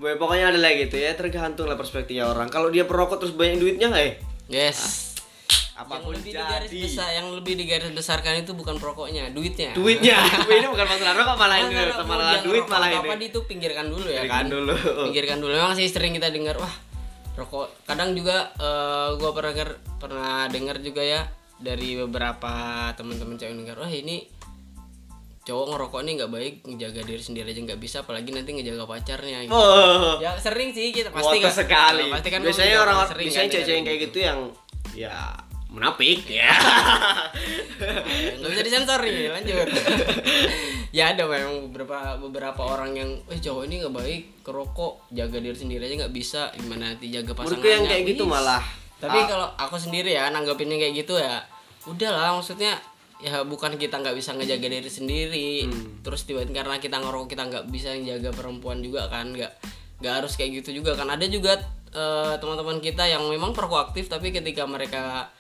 Boy, 0.01 0.17
pokoknya 0.21 0.53
ada 0.53 0.59
lah 0.61 0.73
gitu 0.73 0.97
ya 0.97 1.13
tergantung 1.13 1.69
lah 1.69 1.77
perspektifnya 1.77 2.29
orang. 2.29 2.49
Kalau 2.49 2.73
dia 2.73 2.89
perokok 2.89 3.21
terus 3.21 3.37
banyak 3.37 3.61
duitnya 3.61 3.93
nggak 3.93 4.05
ya? 4.05 4.13
Yes 4.51 5.10
yang 5.81 5.89
apa 5.89 6.05
pun 6.05 6.13
lebih 6.13 6.33
di 6.37 6.43
garis 6.45 6.69
jadi. 6.69 6.81
besar 6.85 7.09
yang 7.17 7.27
lebih 7.33 7.55
di 7.57 7.65
garis 7.65 7.91
besarkan 7.97 8.33
itu 8.45 8.53
bukan 8.53 8.77
perokoknya 8.77 9.33
duitnya. 9.33 9.73
Duitnya. 9.73 10.19
Ini 10.61 10.69
bukan 10.69 10.87
masalah 10.87 11.15
rokok 11.17 11.37
malah 11.41 11.57
ini 11.57 11.73
malah 11.73 12.05
mau 12.05 12.45
duit 12.45 12.65
malah 12.69 12.89
ini. 12.93 13.09
apa 13.09 13.15
itu 13.17 13.41
pinggirkan 13.49 13.87
dulu 13.89 14.09
ya. 14.13 14.21
Pinggirkan 14.21 14.45
kan? 14.45 14.53
dulu. 14.53 14.75
pinggirkan 15.09 15.39
dulu. 15.41 15.53
Memang 15.57 15.73
sih 15.73 15.89
sering 15.89 16.13
kita 16.13 16.29
dengar 16.29 16.61
wah 16.61 16.75
rokok. 17.41 17.73
Kadang 17.89 18.13
juga 18.13 18.53
eh, 18.61 19.09
gua 19.17 19.31
pernah 19.33 19.53
denger, 19.57 19.71
pernah 19.97 20.35
dengar 20.53 20.77
juga 20.85 21.01
ya 21.01 21.21
dari 21.57 21.97
beberapa 21.97 22.53
teman-teman 22.97 23.41
cewek 23.41 23.57
dengar 23.57 23.77
wah 23.81 23.93
ini 23.93 24.29
cowok 25.41 25.67
ngerokok 25.73 26.01
nih 26.05 26.13
nggak 26.21 26.31
baik 26.31 26.55
ngejaga 26.69 27.01
diri 27.09 27.23
sendiri 27.25 27.47
aja 27.49 27.61
nggak 27.65 27.81
bisa 27.81 27.97
apalagi 28.05 28.31
nanti 28.37 28.53
ngejaga 28.53 28.85
pacarnya. 28.85 29.49
Gitu. 29.49 29.57
oh. 29.57 30.21
Ya 30.21 30.37
sering 30.37 30.77
sih 30.77 30.93
kita 30.93 31.09
pasti 31.09 31.41
kan 31.41 31.53
sekali. 31.53 32.13
Nah, 32.13 32.21
pasti 32.21 32.29
kan 32.29 32.41
biasanya 32.45 32.77
orang 32.85 32.97
juga 33.01 33.09
sering 33.09 33.25
biasanya 33.25 33.41
kan 33.49 33.53
cewek-cewek 33.57 33.77
yang 33.77 33.87
dengar 33.89 33.89
kayak 33.89 34.01
gitu 34.05 34.19
yang 34.21 34.39
ya 34.93 35.17
munafik 35.71 36.27
ya. 36.27 36.51
nggak 38.39 38.51
bisa 38.51 38.63
disensor 38.67 39.01
nih 39.07 39.31
lanjut. 39.31 39.69
Ya 40.91 41.15
ada 41.15 41.23
memang 41.23 41.71
beberapa 41.71 42.19
beberapa 42.19 42.63
orang 42.67 42.99
yang 42.99 43.11
eh 43.31 43.39
cowok 43.39 43.63
ini 43.71 43.79
nggak 43.79 43.95
baik 43.95 44.23
kerokok 44.43 45.07
jaga 45.15 45.39
diri 45.39 45.55
sendiri 45.55 45.87
aja 45.87 46.03
nggak 46.03 46.15
bisa. 46.15 46.51
Gimana 46.59 46.91
nanti 46.91 47.15
jaga 47.15 47.31
pasangannya? 47.31 47.63
Menurutku 47.63 47.69
yang 47.71 47.85
kayak 47.87 48.03
gitu 48.11 48.25
malah. 48.27 48.63
Tapi 48.99 49.19
ah, 49.23 49.27
kalau 49.31 49.49
aku 49.55 49.79
sendiri 49.79 50.19
ya 50.19 50.35
nanggapinnya 50.35 50.83
kayak 50.83 51.07
gitu 51.07 51.15
ya 51.15 51.47
udahlah 51.87 52.35
maksudnya 52.35 52.75
ya 53.23 53.47
bukan 53.47 53.79
kita 53.79 54.03
nggak 54.03 54.19
bisa 54.19 54.35
ngejaga 54.35 54.67
diri 54.67 54.91
sendiri. 54.91 55.51
Hmm. 55.71 56.03
terus 56.03 56.27
tiba-tiba 56.27 56.67
karena 56.67 56.83
kita 56.83 56.99
ngerokok 56.99 57.29
kita 57.39 57.43
nggak 57.47 57.65
bisa 57.71 57.95
ngejaga 57.95 58.31
perempuan 58.35 58.83
juga 58.83 59.07
kan 59.07 59.31
nggak 59.31 59.53
nggak 60.03 60.15
harus 60.19 60.35
kayak 60.35 60.59
gitu 60.59 60.83
juga 60.83 60.99
kan. 60.99 61.07
Ada 61.07 61.31
juga 61.31 61.55
eh, 61.95 62.35
teman-teman 62.43 62.83
kita 62.83 63.07
yang 63.07 63.23
memang 63.31 63.55
perokok 63.55 63.95
aktif 63.95 64.11
tapi 64.11 64.35
ketika 64.35 64.67
mereka 64.67 65.31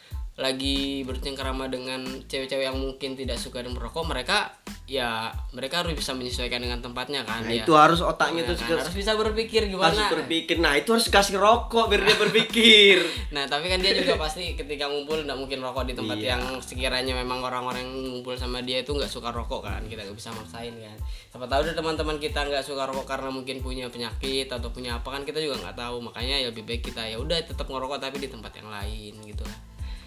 lagi 0.40 1.04
bercengkerama 1.04 1.68
dengan 1.68 2.00
cewek-cewek 2.24 2.64
yang 2.64 2.74
mungkin 2.74 3.12
tidak 3.12 3.36
suka 3.36 3.60
dan 3.60 3.70
merokok 3.70 4.08
mereka 4.08 4.56
ya 4.88 5.28
mereka 5.52 5.84
harus 5.84 5.92
bisa 5.92 6.10
menyesuaikan 6.10 6.58
dengan 6.58 6.80
tempatnya 6.80 7.22
kan 7.22 7.44
Nah, 7.44 7.52
ya. 7.52 7.62
itu 7.62 7.72
harus 7.72 8.00
otaknya 8.00 8.42
Ya 8.42 8.50
tuh 8.50 8.56
kan? 8.58 8.80
harus 8.80 8.96
bisa 8.96 9.12
berpikir 9.14 9.68
harus 9.68 9.76
gimana 9.76 10.10
berpikir. 10.10 10.56
Nah, 10.58 10.74
itu 10.74 10.90
harus 10.90 11.06
kasih 11.06 11.36
rokok 11.36 11.86
biar 11.86 12.02
dia 12.02 12.16
berpikir. 12.18 12.98
Nah 13.30 13.46
tapi 13.46 13.68
kan 13.68 13.78
dia 13.78 13.94
juga 13.94 14.18
pasti 14.18 14.56
ketika 14.56 14.90
ngumpul 14.90 15.22
nggak 15.22 15.38
mungkin 15.38 15.60
rokok 15.60 15.86
di 15.86 15.94
tempat 15.94 16.18
Iya. 16.18 16.34
yang 16.34 16.42
sekiranya 16.58 17.14
memang 17.14 17.38
orang-orang 17.38 17.84
yang 17.84 17.92
ngumpul 18.10 18.34
sama 18.34 18.58
dia 18.58 18.80
itu 18.80 18.90
nggak 18.90 19.06
suka 19.06 19.30
rokok 19.30 19.62
kan 19.62 19.84
kita 19.86 20.02
nggak 20.02 20.16
bisa 20.16 20.32
maksain 20.32 20.74
kan. 20.74 20.96
Siapa 21.30 21.46
tahu 21.46 21.60
deh 21.62 21.76
teman-teman 21.76 22.16
kita 22.16 22.42
nggak 22.42 22.64
suka 22.64 22.88
rokok 22.88 23.06
karena 23.06 23.30
mungkin 23.30 23.60
punya 23.60 23.86
penyakit 23.86 24.48
atau 24.48 24.66
punya 24.68 24.96
apa 24.96 25.08
kan 25.08 25.22
kita 25.22 25.38
juga 25.38 25.60
nggak 25.60 25.76
tahu 25.76 26.02
makanya 26.02 26.40
ya 26.40 26.48
lebih 26.48 26.64
baik 26.64 26.82
kita 26.82 27.04
ya 27.04 27.14
udah 27.14 27.38
tetap 27.38 27.64
ngerokok 27.64 28.00
tapi 28.00 28.18
di 28.18 28.26
tempat 28.26 28.50
yang 28.56 28.66
lain 28.66 29.14
gitu 29.22 29.44
lah. 29.46 29.58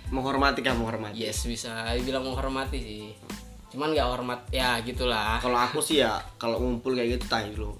Menghormati 0.09 0.59
kan 0.65 0.75
menghormati. 0.75 1.23
Yes 1.23 1.45
bisa 1.45 1.87
bilang 2.03 2.25
menghormati 2.25 2.77
sih. 2.81 3.05
Cuman 3.73 3.89
nggak 3.89 4.05
hormat 4.05 4.41
ya 4.53 4.77
gitulah. 4.85 5.41
Kalau 5.41 5.57
aku 5.57 5.81
sih 5.81 6.05
ya 6.05 6.21
kalau 6.37 6.61
ngumpul 6.61 6.93
kayak 6.93 7.17
gitu 7.17 7.25
tanya 7.25 7.49
dulu. 7.57 7.73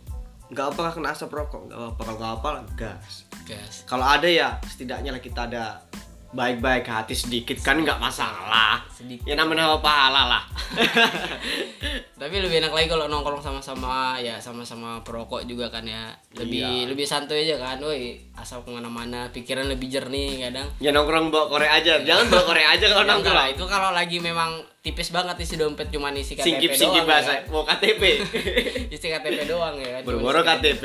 Enggak 0.50 0.74
apa 0.74 0.94
kena 0.98 1.14
asap 1.14 1.34
rokok, 1.34 1.70
enggak 1.70 1.80
apa 1.94 2.02
kalau 2.02 2.18
nggak 2.18 2.34
apa 2.42 2.48
gas. 2.74 3.14
Gas. 3.46 3.74
Kalau 3.86 4.06
ada 4.06 4.26
ya 4.26 4.58
setidaknya 4.66 5.14
lah 5.14 5.22
kita 5.22 5.46
ada 5.46 5.86
baik-baik 6.34 6.90
hati 6.90 7.14
sedikit 7.14 7.62
kan 7.62 7.78
nggak 7.78 8.02
masalah. 8.02 8.82
Sedikit. 8.90 9.30
Ya 9.30 9.38
namanya 9.38 9.78
pahala 9.78 10.22
lah. 10.26 10.44
Tapi 12.24 12.40
lebih 12.40 12.64
enak 12.64 12.72
lagi 12.72 12.88
kalau 12.88 13.12
nongkrong 13.12 13.44
sama-sama 13.44 14.16
ya 14.16 14.40
sama-sama 14.40 15.04
perokok 15.04 15.44
juga 15.44 15.68
kan 15.68 15.84
ya. 15.84 16.16
Lebih 16.32 16.88
lebih 16.88 17.04
santuy 17.04 17.44
aja 17.44 17.60
kan. 17.60 17.84
Woi, 17.84 18.16
asal 18.34 18.64
ke 18.64 18.72
mana-mana, 18.72 19.28
pikiran 19.28 19.68
lebih 19.68 19.92
jernih 19.92 20.40
kadang. 20.42 20.72
ya 20.80 20.96
nongkrong 20.96 21.28
bawa 21.28 21.52
korek 21.52 21.68
aja, 21.68 22.00
jangan 22.00 22.32
bawa 22.32 22.44
korek 22.48 22.64
aja 22.64 22.86
kalau 22.88 23.04
Ya, 23.04 23.12
nongkrong. 23.12 23.36
lah, 23.36 23.48
itu 23.52 23.64
kalau 23.68 23.92
lagi 23.92 24.24
memang 24.24 24.56
tipis 24.80 25.12
banget 25.12 25.36
isi 25.38 25.60
dompet 25.60 25.92
cuma 25.92 26.16
isi 26.16 26.32
KTP 26.34 26.48
Singkip 26.48 26.72
doang. 26.72 26.80
singkip 26.80 27.04
ya 27.04 27.10
bahasa, 27.12 27.32
kan. 27.36 27.44
mau 27.52 27.64
KTP. 27.68 28.02
Isi 28.96 29.08
KTP 29.12 29.40
doang 29.44 29.76
ya 29.76 29.90
kan. 29.94 30.02
isi 30.08 30.42
KTP. 30.48 30.84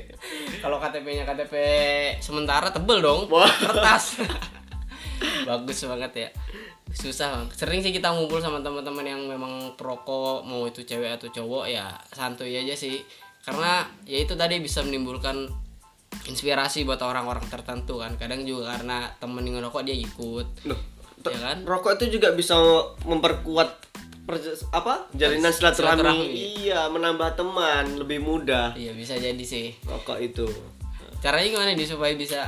Kalau 0.62 0.76
KTP-nya 0.76 1.24
KTP 1.24 1.54
sementara 2.20 2.68
tebel 2.68 3.00
dong. 3.00 3.24
Kertas. 3.56 4.20
Bagus 5.44 5.78
banget 5.82 6.12
ya. 6.14 6.28
Susah 6.90 7.28
bang. 7.36 7.46
Sering 7.52 7.80
sih 7.80 7.92
kita 7.92 8.10
ngumpul 8.10 8.40
sama 8.40 8.58
teman-teman 8.58 9.04
yang 9.04 9.20
memang 9.24 9.76
perokok, 9.76 10.42
mau 10.42 10.64
itu 10.64 10.82
cewek 10.82 11.20
atau 11.20 11.28
cowok 11.28 11.68
ya 11.68 11.92
santuy 12.10 12.56
aja 12.56 12.72
sih. 12.72 13.00
Karena 13.44 13.84
ya 14.04 14.18
itu 14.20 14.34
tadi 14.34 14.58
bisa 14.58 14.80
menimbulkan 14.82 15.48
inspirasi 16.24 16.84
buat 16.84 17.00
orang-orang 17.00 17.44
tertentu 17.48 18.00
kan. 18.00 18.16
Kadang 18.16 18.44
juga 18.44 18.76
karena 18.76 19.08
temen 19.16 19.44
yang 19.44 19.60
ngerokok 19.60 19.82
dia 19.84 19.96
ikut. 19.96 20.46
Loh, 20.64 20.80
Ya 21.18 21.34
kan? 21.42 21.66
rokok 21.66 21.98
itu 21.98 22.16
juga 22.16 22.30
bisa 22.32 22.54
memperkuat 23.02 23.68
apa 24.70 25.08
jalinan 25.12 25.50
silaturahmi. 25.50 25.98
Silaturahmi. 25.98 26.26
Iya, 26.62 26.80
menambah 26.88 27.34
teman 27.34 27.84
lebih 27.98 28.20
mudah. 28.20 28.76
Iya 28.76 28.92
bisa 28.92 29.16
jadi 29.16 29.40
sih. 29.40 29.72
Rokok 29.84 30.20
itu. 30.20 30.46
caranya 31.18 31.50
gimana 31.50 31.74
nih 31.74 31.82
supaya 31.82 32.14
bisa 32.14 32.46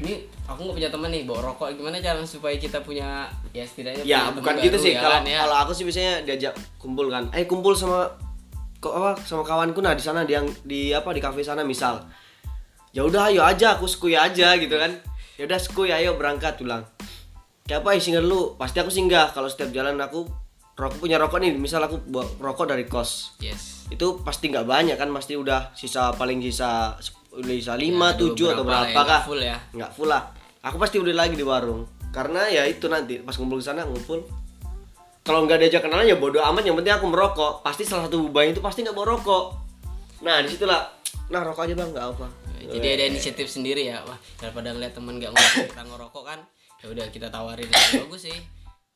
ini 0.00 0.14
aku 0.44 0.64
nggak 0.64 0.76
punya 0.76 0.90
teman 0.90 1.10
nih 1.12 1.22
bawa 1.22 1.52
rokok 1.52 1.76
gimana 1.76 2.00
cara 2.00 2.18
supaya 2.24 2.56
kita 2.56 2.80
punya 2.80 3.28
ya 3.52 3.62
setidaknya 3.62 4.02
Ya, 4.02 4.20
punya 4.26 4.36
bukan 4.40 4.54
gitu 4.58 4.76
sih. 4.80 4.92
ya 4.92 5.00
Kalau 5.04 5.16
kan, 5.20 5.24
ya. 5.28 5.38
kalau 5.44 5.56
aku 5.60 5.72
sih 5.72 5.84
biasanya 5.84 6.14
diajak 6.24 6.52
kumpul 6.80 7.12
kan. 7.12 7.28
Eh, 7.30 7.44
kumpul 7.44 7.76
sama 7.76 8.08
kok 8.80 8.92
apa 8.92 9.16
sama 9.22 9.40
kawanku 9.40 9.80
nah 9.80 9.92
di 9.92 10.00
sana 10.00 10.24
di 10.24 10.32
yang 10.32 10.48
di 10.64 10.92
apa 10.92 11.12
di 11.12 11.20
kafe 11.20 11.44
sana 11.44 11.60
misal. 11.62 12.00
Ya 12.90 13.04
udah 13.04 13.28
ayo 13.28 13.44
aja 13.44 13.76
aku 13.76 13.84
skuy 13.84 14.16
aja 14.16 14.56
gitu 14.56 14.72
kan. 14.72 14.96
Ya 15.36 15.44
udah 15.44 15.58
skuy 15.58 15.92
ayo 15.92 16.16
berangkat 16.16 16.56
pulang. 16.56 16.84
Kayak 17.64 17.84
apa 17.84 17.96
singgah 17.96 18.20
dulu? 18.20 18.56
Pasti 18.56 18.80
aku 18.80 18.88
singgah 18.88 19.32
kalau 19.32 19.48
setiap 19.48 19.68
jalan 19.68 19.96
aku 19.96 20.24
rokok 20.74 21.00
punya 21.00 21.16
rokok 21.16 21.38
nih, 21.38 21.54
misal 21.54 21.80
aku 21.80 21.96
bawa 22.04 22.24
rokok 22.40 22.66
dari 22.68 22.84
kos. 22.84 23.36
yes 23.38 23.86
Itu 23.88 24.20
pasti 24.20 24.48
nggak 24.48 24.66
banyak 24.66 24.96
kan, 24.96 25.08
pasti 25.10 25.32
udah 25.32 25.70
sisa 25.72 26.12
paling 26.12 26.40
sisa 26.40 26.98
sisa 27.42 27.74
5, 27.74 27.90
ada 27.90 28.14
7 28.14 28.54
atau 28.54 28.62
beberapa 28.62 28.70
lah 28.70 28.86
berapa? 28.86 29.00
ya, 29.00 29.02
kah? 29.02 29.20
full 29.26 29.40
ya. 29.42 29.56
Nggak 29.74 29.90
full 29.96 30.08
lah. 30.10 30.22
Aku 30.64 30.76
pasti 30.78 30.96
udah 31.02 31.14
lagi 31.16 31.34
di 31.34 31.44
warung. 31.44 31.82
Karena 32.14 32.46
ya 32.46 32.62
itu 32.68 32.86
nanti 32.86 33.18
pas 33.18 33.34
ngumpul 33.34 33.58
ke 33.58 33.66
sana 33.66 33.82
ngumpul. 33.82 34.22
Kalau 35.24 35.48
nggak 35.48 35.66
diajak 35.66 35.88
kenalan 35.88 36.04
ya 36.04 36.20
bodo 36.20 36.38
amat 36.38 36.62
yang 36.62 36.76
penting 36.78 36.94
aku 36.94 37.06
merokok. 37.10 37.64
Pasti 37.64 37.82
salah 37.82 38.06
satu 38.06 38.28
bubanya 38.28 38.54
itu 38.54 38.62
pasti 38.62 38.84
nggak 38.84 38.94
bawa 38.94 39.18
rokok. 39.18 39.44
Nah 40.22 40.38
di 40.44 40.48
situlah 40.52 40.84
nah 41.32 41.40
rokok 41.40 41.64
aja 41.64 41.72
bang 41.72 41.88
nggak 41.88 42.06
apa 42.12 42.28
jadi 42.68 43.00
ada 43.00 43.04
inisiatif 43.12 43.48
sendiri 43.48 43.88
ya. 43.88 44.00
Wah 44.04 44.16
daripada 44.40 44.72
ngeliat 44.72 44.92
teman 44.96 45.20
nggak 45.20 45.32
ngerokok 45.32 45.64
kita 45.72 45.82
ngerokok 45.84 46.24
kan? 46.24 46.40
Ya 46.80 46.86
udah 46.92 47.06
kita 47.12 47.28
tawarin. 47.32 47.68
Bagus 47.68 48.28
sih 48.28 48.38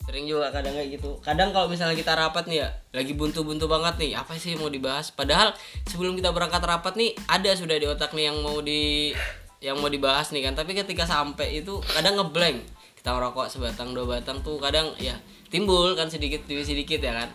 sering 0.09 0.25
juga 0.25 0.49
kadang 0.49 0.73
kayak 0.73 0.97
gitu. 0.97 1.21
Kadang 1.21 1.53
kalau 1.53 1.69
misalnya 1.69 1.93
kita 1.93 2.17
rapat 2.17 2.49
nih 2.49 2.65
ya 2.65 2.69
lagi 2.97 3.13
buntu-buntu 3.13 3.69
banget 3.69 4.01
nih 4.01 4.17
apa 4.17 4.33
sih 4.41 4.57
yang 4.57 4.65
mau 4.65 4.73
dibahas? 4.73 5.13
Padahal 5.13 5.53
sebelum 5.85 6.17
kita 6.17 6.33
berangkat 6.33 6.65
rapat 6.65 6.97
nih 6.97 7.13
ada 7.29 7.53
sudah 7.53 7.77
di 7.77 7.85
otak 7.85 8.17
nih 8.17 8.33
yang 8.33 8.41
mau 8.41 8.57
di 8.65 9.13
yang 9.61 9.77
mau 9.77 9.93
dibahas 9.93 10.33
nih 10.33 10.49
kan. 10.49 10.57
Tapi 10.57 10.73
ketika 10.73 11.05
sampai 11.05 11.61
itu 11.61 11.77
kadang 11.93 12.17
ngeblank. 12.17 12.65
Kita 12.97 13.15
ngerokok 13.15 13.47
sebatang 13.53 13.93
dua 13.93 14.19
batang 14.19 14.41
tuh 14.41 14.57
kadang 14.57 14.91
ya 14.97 15.15
timbul 15.53 15.93
kan 15.93 16.09
sedikit 16.09 16.41
demi 16.49 16.65
sedikit 16.65 17.05
ya 17.05 17.13
kan. 17.13 17.29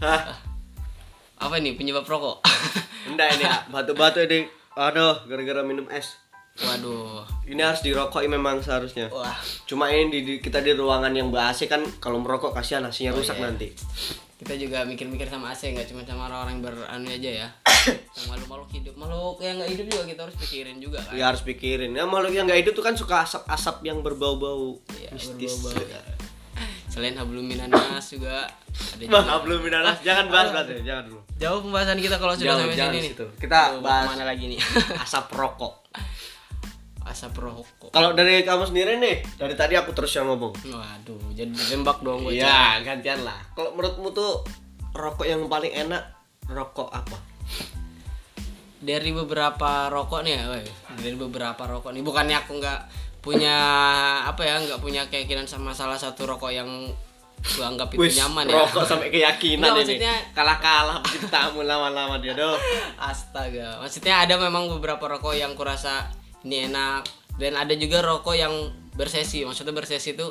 Hah? 0.00 0.32
apa 1.38 1.54
ini 1.60 1.76
penyebab 1.76 2.08
rokok? 2.08 2.42
Enggak 3.12 3.36
ini 3.36 3.44
ah, 3.46 3.62
batu-batu 3.68 4.24
ini. 4.24 4.48
Aduh 4.74 5.28
gara-gara 5.28 5.60
minum 5.60 5.86
es 5.92 6.16
waduh. 6.64 7.22
Ini 7.46 7.60
harus 7.62 7.80
dirokok 7.80 8.22
memang 8.24 8.60
seharusnya. 8.60 9.08
Wah. 9.08 9.36
Cuma 9.64 9.90
ini 9.90 10.10
di, 10.10 10.20
di- 10.22 10.40
kita 10.40 10.58
di 10.58 10.74
ruangan 10.74 11.12
yang 11.12 11.30
ber 11.30 11.50
AC 11.50 11.66
kan 11.66 11.82
kalau 11.98 12.18
merokok 12.18 12.50
kasihan 12.52 12.82
AC-nya 12.84 13.14
rusak 13.14 13.38
iya. 13.38 13.44
nanti. 13.48 13.68
Kita 14.38 14.54
juga 14.54 14.86
mikir-mikir 14.86 15.26
sama 15.26 15.50
AC 15.50 15.74
nggak 15.74 15.90
cuma 15.90 16.06
sama 16.06 16.30
orang-orang 16.30 16.52
yang 16.58 16.62
beranu 16.62 17.08
aja 17.10 17.30
ya. 17.46 17.48
Yang 18.18 18.26
makhluk-makhluk 18.30 18.70
hidup. 18.74 18.94
Makhluk 18.98 19.36
yang 19.40 19.54
nggak 19.58 19.70
hidup 19.74 19.86
juga 19.90 20.04
kita 20.06 20.20
harus 20.26 20.36
pikirin 20.38 20.76
juga 20.78 20.98
kan. 21.02 21.12
Ya 21.14 21.24
harus 21.30 21.42
pikirin. 21.42 21.90
Ya 21.94 22.04
makhluk 22.06 22.32
yang 22.34 22.44
nggak 22.46 22.60
hidup 22.66 22.72
tuh 22.74 22.84
kan 22.86 22.94
suka 22.94 23.22
asap-asap 23.26 23.76
yang 23.86 23.98
berbau-bau 24.02 24.78
Iya, 24.94 25.10
mistis. 25.14 25.58
berbau-bau. 25.58 26.16
selain 26.98 27.14
hablum 27.14 27.46
minanas 27.46 28.10
juga 28.10 28.48
ada 28.48 28.98
juga. 28.98 29.38
belum 29.46 29.60
minanas 29.62 30.02
jangan 30.02 30.26
bahas 30.32 30.50
ya, 30.66 30.82
jangan 30.82 31.04
dulu 31.06 31.20
jauh 31.38 31.60
pembahasan 31.62 31.98
kita 32.02 32.16
kalau 32.18 32.34
sudah 32.34 32.46
Jauh, 32.50 32.60
sampai 32.66 32.74
jangan 32.74 32.92
sini 32.98 33.02
nih. 33.06 33.12
Kita 33.38 33.60
Tuh, 33.70 33.80
bahas- 33.86 34.10
mana 34.10 34.24
lagi 34.26 34.44
nih? 34.50 34.58
asap 34.98 35.24
rokok 35.38 35.77
asap 37.08 37.34
rokok 37.36 37.90
kalau 37.90 38.12
dari 38.12 38.40
kamu 38.40 38.64
sendiri 38.64 38.96
nih 38.96 39.16
dari 39.34 39.52
tadi 39.52 39.74
aku 39.74 39.90
terus 39.90 40.12
yang 40.12 40.26
ngomong 40.26 40.52
waduh 40.64 41.20
jadi 41.32 41.48
tembak 41.66 42.00
dong 42.00 42.22
gue 42.22 42.36
Iya, 42.36 42.80
gantian 42.80 43.22
lah. 43.22 43.40
Kalau 43.52 43.72
menurutmu 43.72 44.08
tuh 44.10 44.44
rokok 44.90 45.24
yang 45.24 45.44
paling 45.44 45.70
enak 45.70 46.02
rokok 46.46 46.88
apa? 46.88 47.16
dari 48.78 49.10
beberapa 49.10 49.70
rokok 49.88 50.22
nih 50.22 50.32
ya 50.32 50.44
woy. 50.48 50.62
dari 50.96 51.16
beberapa 51.16 51.58
rokok 51.60 51.90
nih 51.90 52.00
bukannya 52.00 52.36
aku 52.36 52.52
nggak 52.56 52.80
punya 53.18 53.56
apa 54.22 54.38
ya 54.40 54.54
nggak 54.60 54.78
punya 54.78 55.02
keyakinan 55.06 55.44
sama 55.44 55.74
salah 55.74 55.98
satu 55.98 56.22
rokok 56.24 56.48
yang 56.48 56.70
gue 57.38 57.62
anggap 57.64 57.90
itu 57.92 57.98
Wis, 58.00 58.14
nyaman 58.16 58.46
ya 58.46 58.54
rokok 58.56 58.82
sampai 58.82 59.08
keyakinan 59.08 59.70
ini. 59.72 59.78
maksudnya- 59.94 60.22
Kalah-kalah 60.32 60.98
bikin 61.00 61.26
tamu 61.28 61.62
lama-lama 61.62 62.18
dia 62.18 62.34
doh. 62.34 62.58
Astaga, 63.00 63.78
maksudnya 63.78 64.20
ada 64.20 64.34
memang 64.36 64.66
beberapa 64.68 65.06
rokok 65.08 65.34
yang 65.34 65.54
kurasa 65.54 66.06
ini 66.46 66.70
enak 66.70 67.06
dan 67.38 67.58
ada 67.58 67.74
juga 67.74 68.02
rokok 68.02 68.34
yang 68.34 68.54
bersesi. 68.94 69.46
Maksudnya 69.46 69.74
bersesi 69.74 70.14
itu 70.14 70.26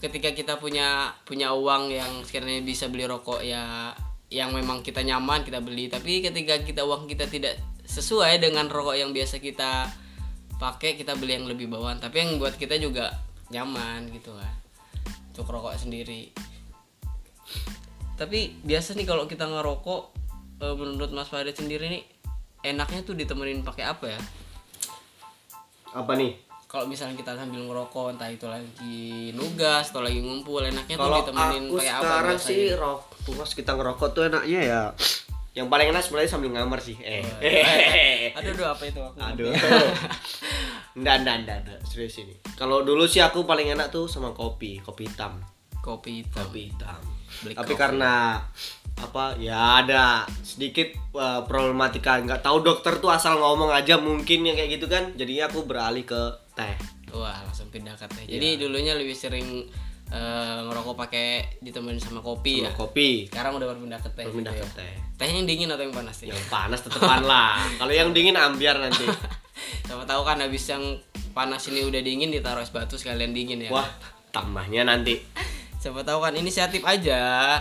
ketika 0.00 0.34
kita 0.34 0.58
punya 0.58 1.12
punya 1.24 1.52
uang 1.54 1.92
yang 1.92 2.12
sekiranya 2.26 2.64
bisa 2.64 2.90
beli 2.90 3.04
rokok 3.06 3.44
ya 3.44 3.92
yang 4.32 4.50
memang 4.50 4.82
kita 4.82 5.04
nyaman 5.04 5.44
kita 5.44 5.60
beli. 5.62 5.86
Tapi 5.92 6.24
ketika 6.24 6.60
kita 6.64 6.82
uang 6.82 7.06
kita 7.06 7.28
tidak 7.28 7.60
sesuai 7.84 8.40
dengan 8.40 8.66
rokok 8.66 8.96
yang 8.96 9.12
biasa 9.12 9.38
kita 9.38 9.88
pakai, 10.56 10.96
kita 10.96 11.14
beli 11.14 11.36
yang 11.38 11.46
lebih 11.46 11.68
bawaan. 11.68 12.00
Tapi 12.00 12.16
yang 12.20 12.30
buat 12.40 12.56
kita 12.56 12.80
juga 12.80 13.12
nyaman 13.52 14.08
gitu 14.10 14.32
kan. 14.34 14.54
Untuk 15.30 15.50
rokok 15.50 15.76
sendiri 15.76 16.44
tapi 18.14 18.54
biasa 18.62 18.94
nih 18.94 19.06
kalau 19.06 19.26
kita 19.26 19.46
ngerokok 19.46 20.02
eh, 20.62 20.74
menurut 20.74 21.10
Mas 21.10 21.30
Farid 21.30 21.54
sendiri 21.54 21.90
nih 21.90 22.04
enaknya 22.64 23.02
tuh 23.02 23.18
ditemenin 23.18 23.66
pakai 23.66 23.84
apa 23.84 24.14
ya 24.14 24.20
Apa 25.94 26.12
nih? 26.14 26.32
kalau 26.64 26.90
misalnya 26.90 27.14
kita 27.14 27.38
sambil 27.38 27.70
ngerokok 27.70 28.18
entah 28.18 28.26
itu 28.26 28.50
lagi 28.50 29.30
nugas 29.30 29.94
atau 29.94 30.02
lagi 30.02 30.18
ngumpul 30.18 30.58
enaknya 30.58 30.98
tuh 30.98 31.06
Kalau 31.06 31.18
ditemenin 31.22 31.64
aku 31.70 31.76
apa 31.78 31.86
sekarang 31.86 32.34
biasanya? 32.34 32.50
sih 32.50 32.62
rokok 32.74 33.34
pas 33.38 33.50
kita 33.54 33.72
ngerokok 33.78 34.08
tuh 34.10 34.22
enaknya 34.26 34.60
ya 34.60 34.82
yang 35.54 35.70
paling 35.70 35.94
enak 35.94 36.02
sebenarnya 36.02 36.30
sambil 36.34 36.50
ngamar 36.50 36.82
sih. 36.82 36.98
Eh. 36.98 37.22
aduh 38.36 38.50
aduh 38.50 38.66
apa 38.74 38.82
itu 38.90 38.98
aku 38.98 39.16
Aduh. 39.22 39.54
Nggak, 40.98 41.16
nggak, 41.22 41.36
nggak. 41.46 41.78
Serius 41.86 42.18
ini. 42.18 42.34
Kalau 42.54 42.82
dulu 42.82 43.06
sih 43.06 43.22
aku 43.22 43.46
paling 43.46 43.70
enak 43.70 43.90
tuh 43.90 44.10
sama 44.10 44.34
kopi, 44.34 44.82
kopi 44.82 45.06
hitam. 45.06 45.38
kopi 45.78 46.22
hitam 46.22 46.42
kopi 46.42 46.60
hitam. 46.70 46.98
Black 47.42 47.54
Tapi 47.54 47.70
coffee. 47.70 47.78
karena 47.78 48.42
apa 48.94 49.34
ya 49.42 49.82
ada 49.82 50.22
sedikit 50.42 50.94
uh, 51.14 51.42
problematika. 51.44 52.18
Nggak 52.22 52.42
tahu 52.46 52.62
dokter 52.62 52.98
tuh 53.02 53.10
asal 53.10 53.38
ngomong 53.42 53.74
aja 53.74 53.98
mungkin 53.98 54.46
yang 54.46 54.54
kayak 54.54 54.78
gitu 54.78 54.86
kan. 54.86 55.14
Jadinya 55.18 55.50
aku 55.50 55.66
beralih 55.66 56.06
ke 56.06 56.20
teh. 56.54 56.74
Wah 57.14 57.42
langsung 57.46 57.70
pindah 57.70 57.94
ke 57.98 58.06
teh. 58.10 58.24
Jadi 58.26 58.58
dulunya 58.58 58.94
lebih 58.94 59.14
sering 59.14 59.66
eh, 60.10 60.58
ngerokok 60.66 60.94
pakai 60.94 61.58
ditemenin 61.62 62.02
sama 62.02 62.22
kopi 62.22 62.66
ya? 62.66 62.70
Kopi. 62.74 63.30
Sekarang 63.30 63.58
udah 63.58 63.66
berpindah 63.74 64.00
ke 64.02 64.10
teh 64.14 64.26
pindah 64.26 64.54
gitu 64.54 64.62
ke 64.62 64.66
ya. 64.66 64.78
teh. 64.82 64.94
Tehnya 65.18 65.42
yang 65.42 65.48
dingin 65.48 65.68
atau 65.70 65.84
yang 65.86 65.94
panas 65.94 66.16
sih? 66.18 66.26
Yang 66.30 66.42
panas 66.50 66.80
tetepan 66.82 67.22
lah. 67.26 67.62
Kalau 67.78 67.92
yang 67.94 68.10
dingin 68.14 68.34
ambiar 68.38 68.78
nanti. 68.78 69.06
Siapa 69.86 70.02
tahu 70.06 70.26
kan 70.26 70.42
habis 70.42 70.66
yang 70.66 70.82
panas 71.34 71.66
ini 71.70 71.86
udah 71.86 72.02
dingin 72.02 72.30
ditaruh 72.30 72.62
es 72.62 72.70
batu 72.70 72.98
sekalian 72.98 73.34
dingin 73.34 73.62
ya? 73.66 73.70
Wah 73.70 73.86
tambahnya 74.34 74.86
nanti. 74.86 75.22
Siapa 75.82 76.02
tahu 76.02 76.18
kan 76.24 76.34
inisiatif 76.34 76.82
aja 76.82 77.60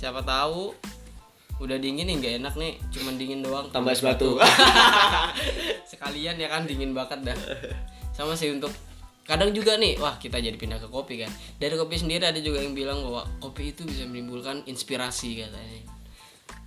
siapa 0.00 0.24
tahu 0.24 0.72
udah 1.60 1.76
dingin 1.76 2.08
nih 2.08 2.16
nggak 2.16 2.34
enak 2.40 2.54
nih. 2.56 2.80
Cuman 2.88 3.20
dingin 3.20 3.44
doang 3.44 3.68
tambah 3.68 3.92
es 3.92 4.00
batu 4.00 4.40
sekalian 5.92 6.40
ya 6.40 6.48
kan 6.48 6.64
dingin 6.64 6.96
banget 6.96 7.20
dah. 7.20 7.38
Sama 8.16 8.32
sih 8.32 8.48
untuk 8.48 8.72
kadang 9.28 9.52
juga 9.52 9.76
nih 9.76 10.00
wah 10.00 10.16
kita 10.16 10.40
jadi 10.40 10.56
pindah 10.56 10.80
ke 10.80 10.88
kopi 10.88 11.20
kan. 11.20 11.28
Dari 11.60 11.76
kopi 11.76 12.00
sendiri 12.00 12.24
ada 12.24 12.40
juga 12.40 12.64
yang 12.64 12.72
bilang 12.72 13.04
bahwa 13.04 13.28
kopi 13.44 13.76
itu 13.76 13.84
bisa 13.84 14.08
menimbulkan 14.08 14.64
inspirasi 14.64 15.44
katanya. 15.44 15.84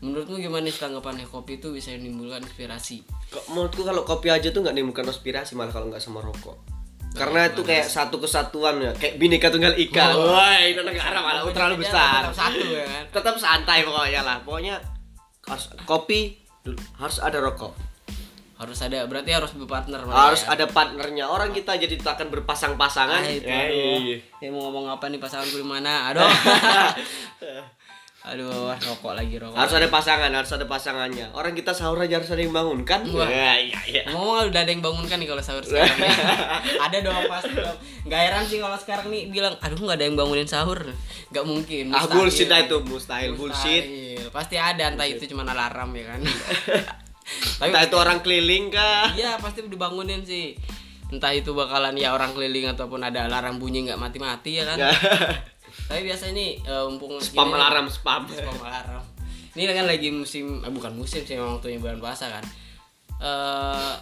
Menurutmu 0.06 0.38
gimana 0.38 0.70
sih 0.70 0.78
tanggapannya? 0.78 1.26
Kopi 1.26 1.58
itu 1.58 1.74
bisa 1.74 1.90
menimbulkan 1.98 2.46
inspirasi? 2.46 3.02
Kok 3.34 3.50
menurutku 3.50 3.82
kalau 3.82 4.06
kopi 4.06 4.30
aja 4.30 4.54
tuh 4.54 4.62
nggak 4.62 4.78
menimbulkan 4.78 5.10
aspirasi 5.10 5.58
malah 5.58 5.74
kalau 5.74 5.90
nggak 5.90 6.04
sama 6.06 6.22
rokok 6.22 6.73
karena 7.14 7.46
itu 7.46 7.62
kayak 7.62 7.86
satu 7.86 8.18
kesatuan 8.18 8.82
ya 8.82 8.92
kayak 8.98 9.22
bineka 9.22 9.54
tunggal 9.54 9.78
ika. 9.78 10.18
Wah 10.18 10.58
itu 10.66 10.82
negara 10.82 11.22
malah 11.22 11.46
terlalu 11.54 11.86
besar. 11.86 12.26
Tetap 12.26 12.36
satu 12.36 12.66
ya. 12.74 12.86
Kan 12.86 13.04
tetap 13.22 13.36
santai 13.38 13.86
pokoknya 13.86 14.22
lah. 14.26 14.38
Pokoknya 14.42 14.76
harus 15.46 15.66
kopi 15.86 16.42
harus 16.98 17.18
ada 17.22 17.38
rokok. 17.38 17.78
Harus 18.58 18.80
ada 18.82 19.06
berarti 19.06 19.30
harus 19.36 19.52
berpartner 19.54 20.02
harus 20.10 20.42
ya. 20.46 20.58
ada 20.58 20.66
partnernya. 20.66 21.26
Orang 21.30 21.54
kita 21.54 21.78
jadi 21.78 22.00
akan 22.02 22.28
berpasang-pasangan. 22.34 23.22
Ah, 23.22 23.30
itu, 23.30 23.46
aduh. 23.46 24.18
Ya 24.42 24.48
mau 24.50 24.70
ngomong 24.70 24.90
apa 24.90 25.12
nih 25.12 25.20
pasanganku 25.22 25.62
di 25.62 25.68
mana? 25.68 26.10
Aduh. 26.10 26.26
aduh, 28.24 28.72
wah, 28.72 28.80
rokok 28.80 29.20
lagi 29.20 29.36
rokok. 29.36 29.60
harus 29.60 29.76
ada 29.76 29.92
pasangan 29.92 30.32
harus 30.32 30.52
ada 30.56 30.64
pasangannya 30.64 31.28
orang 31.36 31.52
kita 31.52 31.76
sahur 31.76 32.00
aja 32.00 32.24
harus 32.24 32.32
ada 32.32 32.40
yang 32.40 32.56
bangun 32.56 32.88
kan 32.88 33.04
Wah. 33.12 33.28
Ya, 33.28 33.60
iya 33.60 33.80
iya 33.84 34.02
Ngomong 34.08 34.48
udah 34.48 34.62
ada 34.64 34.72
yang 34.72 34.80
bangunkan 34.80 35.20
nih 35.20 35.28
kalau 35.28 35.44
sahur 35.44 35.60
sekarang. 35.60 35.92
nih. 36.00 36.12
ada 36.88 36.98
dong 37.04 37.28
pasti 37.28 37.52
dong. 37.52 37.78
Gak 38.08 38.22
heran 38.24 38.44
sih 38.48 38.64
kalau 38.64 38.78
sekarang 38.80 39.08
nih 39.12 39.28
bilang, 39.28 39.60
aduh 39.60 39.76
nggak 39.76 39.98
ada 40.00 40.06
yang 40.08 40.16
bangunin 40.16 40.48
sahur. 40.48 40.80
Gak 41.36 41.44
mungkin. 41.44 41.92
ah 41.92 42.08
mustahil. 42.08 42.16
bullshit 42.16 42.48
lah 42.48 42.60
itu 42.64 42.78
mustahil 42.82 43.32
bullshit. 43.36 43.84
Pasti 44.32 44.56
ada 44.56 44.88
entah 44.88 45.04
itu 45.04 45.28
cuma 45.28 45.44
alarm 45.44 45.92
ya 45.92 46.16
kan. 46.16 46.22
Tapi 47.60 47.70
entah 47.72 47.84
itu 47.84 47.96
orang 47.96 48.20
keliling 48.20 48.68
kah 48.68 49.12
Iya 49.16 49.36
pasti 49.40 49.68
dibangunin 49.68 50.24
sih. 50.24 50.56
Entah 51.12 51.36
itu 51.36 51.52
bakalan 51.52 51.94
ya 52.00 52.16
orang 52.16 52.32
keliling 52.32 52.72
ataupun 52.72 53.04
ada 53.04 53.28
alarm 53.28 53.60
bunyi 53.60 53.84
nggak 53.86 54.00
mati-mati 54.00 54.60
ya 54.60 54.64
kan. 54.64 54.80
Tapi 55.90 56.02
biasanya 56.08 56.34
nih 56.36 56.52
eh, 56.64 56.84
mumpung 56.90 57.20
spam 57.20 57.52
gini- 57.52 57.58
alarm 57.60 57.88
spam 57.92 58.28
spam 58.32 58.58
alarm. 58.64 59.04
Ini 59.54 59.70
kan 59.70 59.86
lagi 59.86 60.10
musim, 60.10 60.66
eh, 60.66 60.72
bukan 60.74 60.94
musim 60.98 61.22
sih 61.28 61.38
memang 61.38 61.62
waktunya 61.62 61.78
bulan 61.78 62.02
puasa 62.02 62.30
kan. 62.30 62.44
Eh 63.22 63.94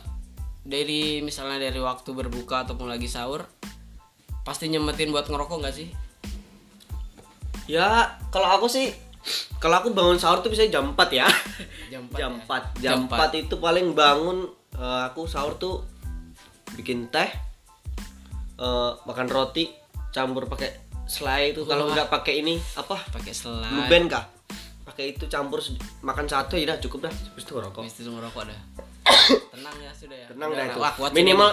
dari 0.61 1.25
misalnya 1.25 1.57
dari 1.57 1.81
waktu 1.81 2.09
berbuka 2.13 2.69
ataupun 2.69 2.85
lagi 2.85 3.09
sahur, 3.09 3.43
pasti 4.45 4.69
nyempetin 4.69 5.09
buat 5.09 5.25
ngerokok 5.25 5.57
nggak 5.61 5.75
sih? 5.75 5.89
ya 7.71 8.19
kalau 8.33 8.51
aku 8.59 8.67
sih 8.67 8.91
kalau 9.63 9.79
aku 9.79 9.93
bangun 9.95 10.17
sahur 10.17 10.43
tuh 10.43 10.51
bisa 10.51 10.65
jam 10.67 10.91
4 10.91 10.99
ya 11.13 11.27
Jam 11.93 12.03
4 12.11 12.19
jam 12.19 12.31
ya? 12.35 12.43
4 12.43 12.83
jam 12.83 12.99
Jam 13.07 13.31
4 13.31 13.41
itu 13.47 13.55
paling 13.61 13.95
bangun 13.95 14.43
eh, 14.75 15.01
aku 15.07 15.23
sahur 15.29 15.55
tuh 15.55 15.87
bikin 16.75 17.07
teh 17.07 17.29
eh, 18.59 18.91
makan 19.07 19.27
roti 19.31 19.71
campur 20.11 20.51
pakai 20.51 20.90
selai 21.11 21.51
itu 21.51 21.67
kalau 21.67 21.91
nggak 21.91 22.07
pakai 22.07 22.39
ini 22.39 22.55
apa? 22.79 22.95
Pakai 23.11 23.31
blue 23.35 23.59
selai. 23.59 23.89
band 23.91 24.05
kah? 24.07 24.23
Pakai 24.87 25.11
itu 25.11 25.27
campur 25.27 25.59
makan 25.99 26.25
satu 26.25 26.55
ya 26.55 26.71
udah 26.71 26.79
cukup 26.79 27.11
dah. 27.11 27.13
Habis 27.13 27.43
itu 27.43 27.53
rokok 27.59 27.81
Habis 27.83 27.95
itu 27.99 28.09
ngerokok 28.09 28.43
dah. 28.47 28.59
Tenang 29.53 29.75
ya 29.83 29.91
sudah 29.91 30.17
ya. 30.17 30.27
tenang 30.31 30.49
dah 30.55 30.65
itu. 30.71 30.79
Wah, 30.79 30.91
kuat 30.95 31.11
minimal 31.11 31.51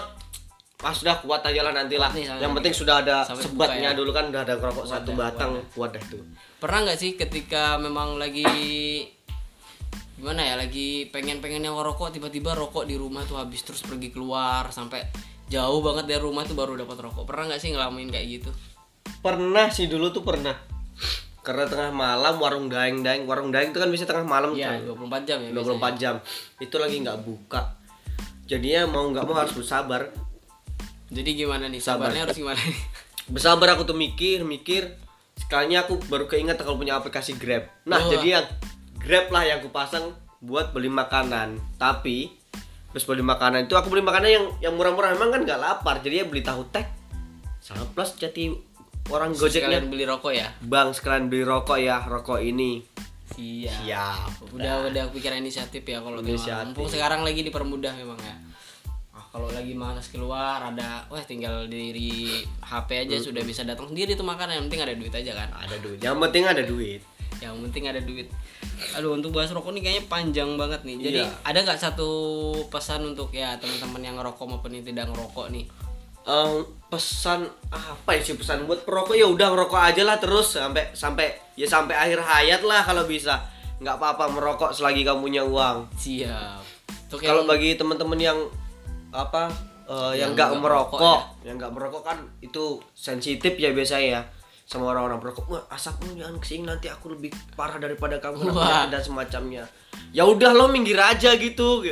pas 0.79 0.95
sudah 0.95 1.19
kuat 1.19 1.43
aja 1.43 1.61
lah 1.67 1.75
nanti 1.75 1.99
lah. 1.99 2.15
Yang 2.15 2.53
penting 2.63 2.75
sudah 2.75 3.03
ada 3.03 3.27
sebatnya 3.27 3.91
ya. 3.91 3.99
dulu 3.99 4.15
kan 4.15 4.31
udah 4.31 4.47
ada 4.47 4.55
rokok 4.55 4.87
satu 4.87 5.11
dah, 5.11 5.35
batang 5.35 5.59
kuat 5.75 5.75
kuat 5.75 5.91
dah 5.99 6.05
tuh. 6.07 6.23
Pernah 6.63 6.79
nggak 6.87 6.99
sih 7.03 7.11
ketika 7.19 7.83
memang 7.83 8.15
lagi 8.15 8.47
gimana 10.19 10.43
ya 10.43 10.55
lagi 10.59 11.07
pengen 11.15 11.39
pengen 11.39 11.63
yang 11.63 11.79
ngerokok 11.79 12.11
tiba-tiba 12.11 12.51
rokok 12.55 12.91
di 12.91 12.99
rumah 12.99 13.23
tuh 13.27 13.39
habis 13.39 13.63
terus 13.63 13.87
pergi 13.87 14.11
keluar 14.11 14.67
sampai 14.75 15.07
jauh 15.47 15.79
banget 15.79 16.11
dari 16.11 16.23
rumah 16.23 16.47
tuh 16.47 16.55
baru 16.55 16.79
dapat 16.79 17.11
rokok. 17.11 17.27
Pernah 17.27 17.55
nggak 17.55 17.61
sih 17.63 17.75
ngalamin 17.75 18.15
kayak 18.15 18.27
gitu 18.39 18.51
Pernah 19.19 19.67
sih 19.75 19.91
dulu 19.91 20.15
tuh 20.15 20.23
pernah. 20.23 20.55
Karena 21.43 21.65
tengah 21.65 21.91
malam 21.95 22.37
warung 22.39 22.69
daeng-daeng, 22.69 23.25
warung 23.25 23.49
daeng 23.49 23.73
itu 23.73 23.81
kan 23.81 23.89
bisa 23.89 24.05
tengah 24.05 24.27
malam 24.27 24.53
Iya 24.53 24.85
coy. 24.85 25.01
24 25.01 25.29
jam 25.29 25.39
ya 25.41 25.51
24 25.57 26.01
jam. 26.01 26.15
Itu 26.61 26.77
lagi 26.77 26.97
nggak 27.01 27.19
buka. 27.25 27.73
Jadinya 28.45 28.85
mau 28.89 29.09
nggak 29.09 29.25
mau 29.25 29.37
harus 29.37 29.57
bersabar. 29.57 30.13
jadi 31.09 31.33
gimana 31.33 31.73
nih 31.73 31.81
Sabar. 31.81 32.13
sabarnya 32.13 32.29
harus 32.29 32.37
gimana 32.37 32.61
nih 32.61 32.81
Bersabar 33.33 33.69
aku 33.73 33.89
tuh 33.89 33.97
mikir, 33.97 34.45
mikir. 34.45 34.93
Sekalinya 35.41 35.89
aku 35.89 35.97
baru 36.05 36.29
keinget 36.29 36.61
kalau 36.61 36.77
punya 36.77 37.01
aplikasi 37.01 37.33
Grab. 37.41 37.65
Nah, 37.89 37.97
Wah. 37.97 38.13
jadi 38.13 38.29
yang 38.41 38.47
Grab 39.01 39.33
lah 39.33 39.49
yang 39.49 39.65
aku 39.65 39.73
pasang 39.73 40.13
buat 40.45 40.77
beli 40.77 40.93
makanan. 40.93 41.57
Tapi 41.81 42.29
terus 42.93 43.05
beli 43.09 43.25
makanan 43.25 43.69
itu 43.69 43.77
aku 43.77 43.89
beli 43.89 44.05
makanan 44.05 44.29
yang 44.29 44.45
yang 44.61 44.75
murah-murah 44.77 45.17
emang 45.17 45.33
kan 45.33 45.49
nggak 45.49 45.61
lapar. 45.61 46.05
Jadi 46.05 46.21
ya 46.21 46.25
beli 46.29 46.45
tahu 46.45 46.69
tek 46.69 46.89
sama 47.61 47.85
plus 47.93 48.17
jadi 48.17 48.55
orang 49.09 49.31
gojeknya 49.31 49.69
Sekalian 49.75 49.87
beli 49.89 50.05
rokok 50.05 50.33
ya 50.33 50.49
Bang 50.61 50.91
sekalian 50.91 51.27
beli 51.27 51.43
rokok 51.43 51.79
ya, 51.79 52.03
rokok 52.03 52.39
ini. 52.39 52.81
siap 53.29 53.85
Siap. 53.85 54.51
udah 54.51 54.89
udah 54.89 55.05
pikiran 55.11 55.39
inisiatif 55.39 55.83
ya 55.83 55.99
kalau 55.99 56.19
mumpung 56.21 56.89
sekarang 56.89 57.21
lagi 57.21 57.41
dipermudah 57.43 57.93
memang 57.95 58.17
ya 58.19 58.35
ah, 59.11 59.25
kalau 59.27 59.47
lagi 59.49 59.73
malas 59.73 60.09
keluar 60.09 60.65
ada 60.65 61.05
wah 61.07 61.21
tinggal 61.21 61.65
dari 61.65 62.29
HP 62.59 62.89
aja 63.03 63.17
Hmm. 63.17 63.25
sudah 63.25 63.43
bisa 63.43 63.63
datang 63.63 63.87
sendiri 63.87 64.13
tuh 64.13 64.25
makan 64.25 64.49
yang 64.51 64.65
penting 64.67 64.83
ada 64.83 64.93
duit 64.93 65.13
aja 65.13 65.33
kan 65.35 65.49
Ada 65.55 65.77
duit. 65.79 65.99
Yang 65.99 66.17
penting 66.19 66.45
ada 66.47 66.63
duit. 66.63 67.01
yang 67.39 67.55
penting 67.63 67.85
ada 67.87 68.01
duit 68.01 68.27
aduh 68.91 69.13
untuk 69.13 69.31
bahas 69.31 69.47
rokok 69.49 69.71
nih 69.71 69.83
kayaknya 69.85 70.05
panjang 70.07 70.51
banget 70.55 70.83
nih 70.83 70.97
jadi 70.99 71.21
Iya. 71.21 71.31
ada 71.45 71.59
nggak 71.61 71.79
satu 71.79 72.09
pesan 72.67 73.07
untuk 73.07 73.31
ya 73.31 73.55
teman-teman 73.55 74.03
yang 74.03 74.17
ngerokok 74.17 74.47
maupun 74.49 74.73
yang 74.73 74.83
tidak 74.83 75.07
ngerokok 75.07 75.47
nih 75.49 75.63
Em, 76.29 76.61
pesan 76.93 77.49
apa 77.73 78.11
ya 78.13 78.21
sih 78.21 78.37
pesan? 78.37 78.69
Buat 78.69 78.85
perokok 78.85 79.17
ya 79.17 79.25
udah 79.25 79.49
ngerokok 79.49 79.81
aja 79.81 80.03
lah 80.05 80.21
terus 80.21 80.61
sampai 80.61 80.93
sampai 80.93 81.33
ya 81.57 81.65
sampai 81.65 81.97
akhir 81.97 82.21
hayat 82.21 82.61
lah 82.69 82.85
kalau 82.85 83.09
bisa. 83.09 83.41
Nggak 83.81 83.97
apa-apa 83.97 84.25
merokok 84.37 84.71
selagi 84.77 85.09
kamu 85.09 85.25
punya 85.25 85.43
uang. 85.49 85.89
Siap. 85.97 86.61
Untuk 87.09 87.25
kalau 87.25 87.49
bagi 87.49 87.81
teman-teman 87.81 88.21
yang 88.21 88.39
apa 89.09 89.49
eh, 89.89 90.21
yang 90.21 90.37
nggak 90.37 90.61
merokok, 90.61 91.01
merokok 91.01 91.21
yang 91.49 91.57
nggak 91.57 91.73
merokok 91.73 92.03
kan 92.05 92.19
itu 92.45 92.77
sensitif 92.93 93.57
ya 93.57 93.73
biasanya 93.73 94.05
ya 94.05 94.21
sama 94.69 94.93
orang-orang 94.93 95.17
perokok. 95.25 95.49
Wah 95.49 95.65
asapmu 95.73 96.13
jangan 96.13 96.37
ke 96.37 96.45
sini 96.45 96.69
nanti 96.69 96.93
aku 96.93 97.17
lebih 97.17 97.33
parah 97.57 97.81
daripada 97.81 98.21
kamu 98.21 98.53
dan 98.93 99.01
semacamnya. 99.01 99.65
Ya 100.13 100.29
udah 100.29 100.53
lo 100.53 100.69
minggir 100.69 101.01
aja 101.01 101.33
gitu 101.41 101.89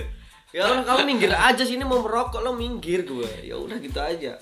ya 0.50 0.62
orang 0.64 0.84
kamu 0.84 1.00
minggir 1.04 1.32
aja 1.32 1.62
sini 1.62 1.82
mau 1.82 2.00
merokok 2.00 2.40
lo 2.40 2.54
minggir 2.54 3.02
gue 3.02 3.30
ya 3.42 3.54
udah 3.54 3.76
gitu 3.78 3.98
aja 3.98 4.34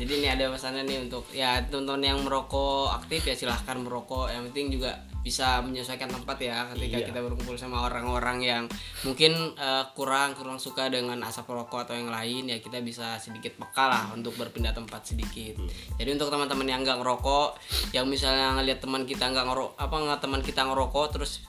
Jadi 0.00 0.16
ini 0.16 0.32
ada 0.32 0.48
pesannya 0.48 0.88
nih 0.88 0.96
untuk 1.04 1.28
ya 1.28 1.60
teman-teman 1.68 2.00
yang 2.00 2.18
merokok 2.24 2.88
aktif 2.96 3.20
ya 3.20 3.36
silahkan 3.36 3.76
merokok. 3.76 4.32
Yang 4.32 4.48
penting 4.48 4.66
juga 4.72 4.96
bisa 5.20 5.60
menyesuaikan 5.60 6.08
tempat 6.08 6.40
ya 6.40 6.64
ketika 6.72 6.96
Iya. 6.96 7.06
kita 7.12 7.20
berkumpul 7.20 7.60
sama 7.60 7.84
orang-orang 7.84 8.40
yang 8.40 8.64
mungkin 9.04 9.52
eh, 9.60 9.84
kurang 9.92 10.32
kurang 10.32 10.56
suka 10.56 10.88
dengan 10.88 11.20
asap 11.20 11.52
rokok 11.52 11.84
atau 11.84 12.00
yang 12.00 12.08
lain 12.08 12.48
ya 12.48 12.56
kita 12.64 12.80
bisa 12.80 13.20
sedikit 13.20 13.60
peka 13.60 13.92
lah 13.92 14.04
untuk 14.16 14.32
berpindah 14.40 14.72
tempat 14.72 15.04
sedikit. 15.04 15.60
Jadi 16.00 16.08
untuk 16.16 16.32
teman-teman 16.32 16.64
yang 16.64 16.80
nggak 16.80 16.96
ngerokok, 16.96 17.60
yang 17.92 18.08
misalnya 18.08 18.56
ngelihat 18.56 18.80
teman 18.80 19.04
kita 19.04 19.28
nggak 19.28 19.52
ngerokok 19.52 19.76
apa 19.76 19.96
nggak 20.00 20.20
teman 20.24 20.40
kita 20.40 20.64
ngerokok 20.64 21.06
terus 21.12 21.44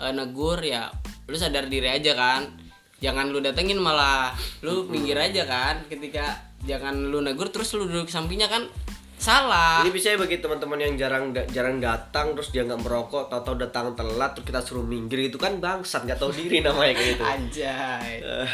eh, 0.00 0.08
negur 0.08 0.56
ya 0.64 0.88
lu 1.28 1.36
sadar 1.36 1.68
diri 1.68 1.86
aja 1.86 2.16
kan 2.16 2.48
jangan 3.00 3.32
lu 3.32 3.40
datengin 3.40 3.80
malah 3.80 4.30
lu 4.60 4.84
pinggir 4.86 5.16
aja 5.16 5.48
kan 5.48 5.80
ketika 5.88 6.36
jangan 6.68 7.08
lu 7.08 7.24
negur 7.24 7.48
terus 7.48 7.72
lu 7.72 7.88
duduk 7.88 8.12
sampingnya 8.12 8.46
kan 8.46 8.68
salah 9.20 9.84
Ini 9.84 9.92
bisa 9.92 10.16
bagi 10.16 10.40
teman-teman 10.40 10.80
yang 10.80 10.96
jarang 10.96 11.36
jarang 11.52 11.76
datang 11.76 12.32
terus 12.32 12.56
dia 12.56 12.64
nggak 12.64 12.80
merokok, 12.80 13.28
tahu-tahu 13.28 13.60
datang 13.60 13.92
telat 13.92 14.32
terus 14.32 14.48
kita 14.48 14.60
suruh 14.64 14.80
minggir 14.80 15.28
itu 15.28 15.36
kan 15.36 15.60
bangsat 15.60 16.08
nggak 16.08 16.16
tahu 16.16 16.32
diri 16.32 16.60
namanya 16.64 16.96
kayak 16.96 17.20
gitu. 17.20 17.24
anjay 17.28 18.12
Eh, 18.24 18.48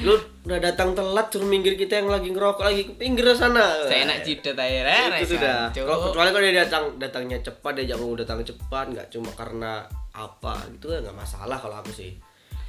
lu 0.00 0.16
udah 0.48 0.56
datang 0.56 0.96
telat 0.96 1.28
suruh 1.28 1.44
minggir 1.44 1.76
kita 1.76 2.00
yang 2.00 2.08
lagi 2.08 2.32
ngerokok 2.32 2.64
lagi 2.64 2.82
ke 2.88 2.92
pinggir 2.96 3.28
sana. 3.36 3.84
seenak 3.84 4.24
cidet 4.24 4.56
aja 4.56 4.80
Eh, 4.88 5.20
itu 5.20 5.36
sudah. 5.36 5.68
Kalau 5.68 6.08
kecuali 6.08 6.32
kalau 6.32 6.44
dia 6.48 6.64
datang 6.64 6.84
datangnya 6.96 7.38
cepat 7.44 7.72
dia 7.76 7.96
mau 8.00 8.16
datang 8.16 8.40
cepat 8.40 8.96
nggak 8.96 9.06
cuma 9.12 9.28
karena 9.36 9.84
apa 10.16 10.64
gitu 10.72 10.96
ya 10.96 11.04
nggak 11.04 11.16
masalah 11.16 11.60
kalau 11.60 11.76
aku 11.76 11.92
sih. 11.92 12.16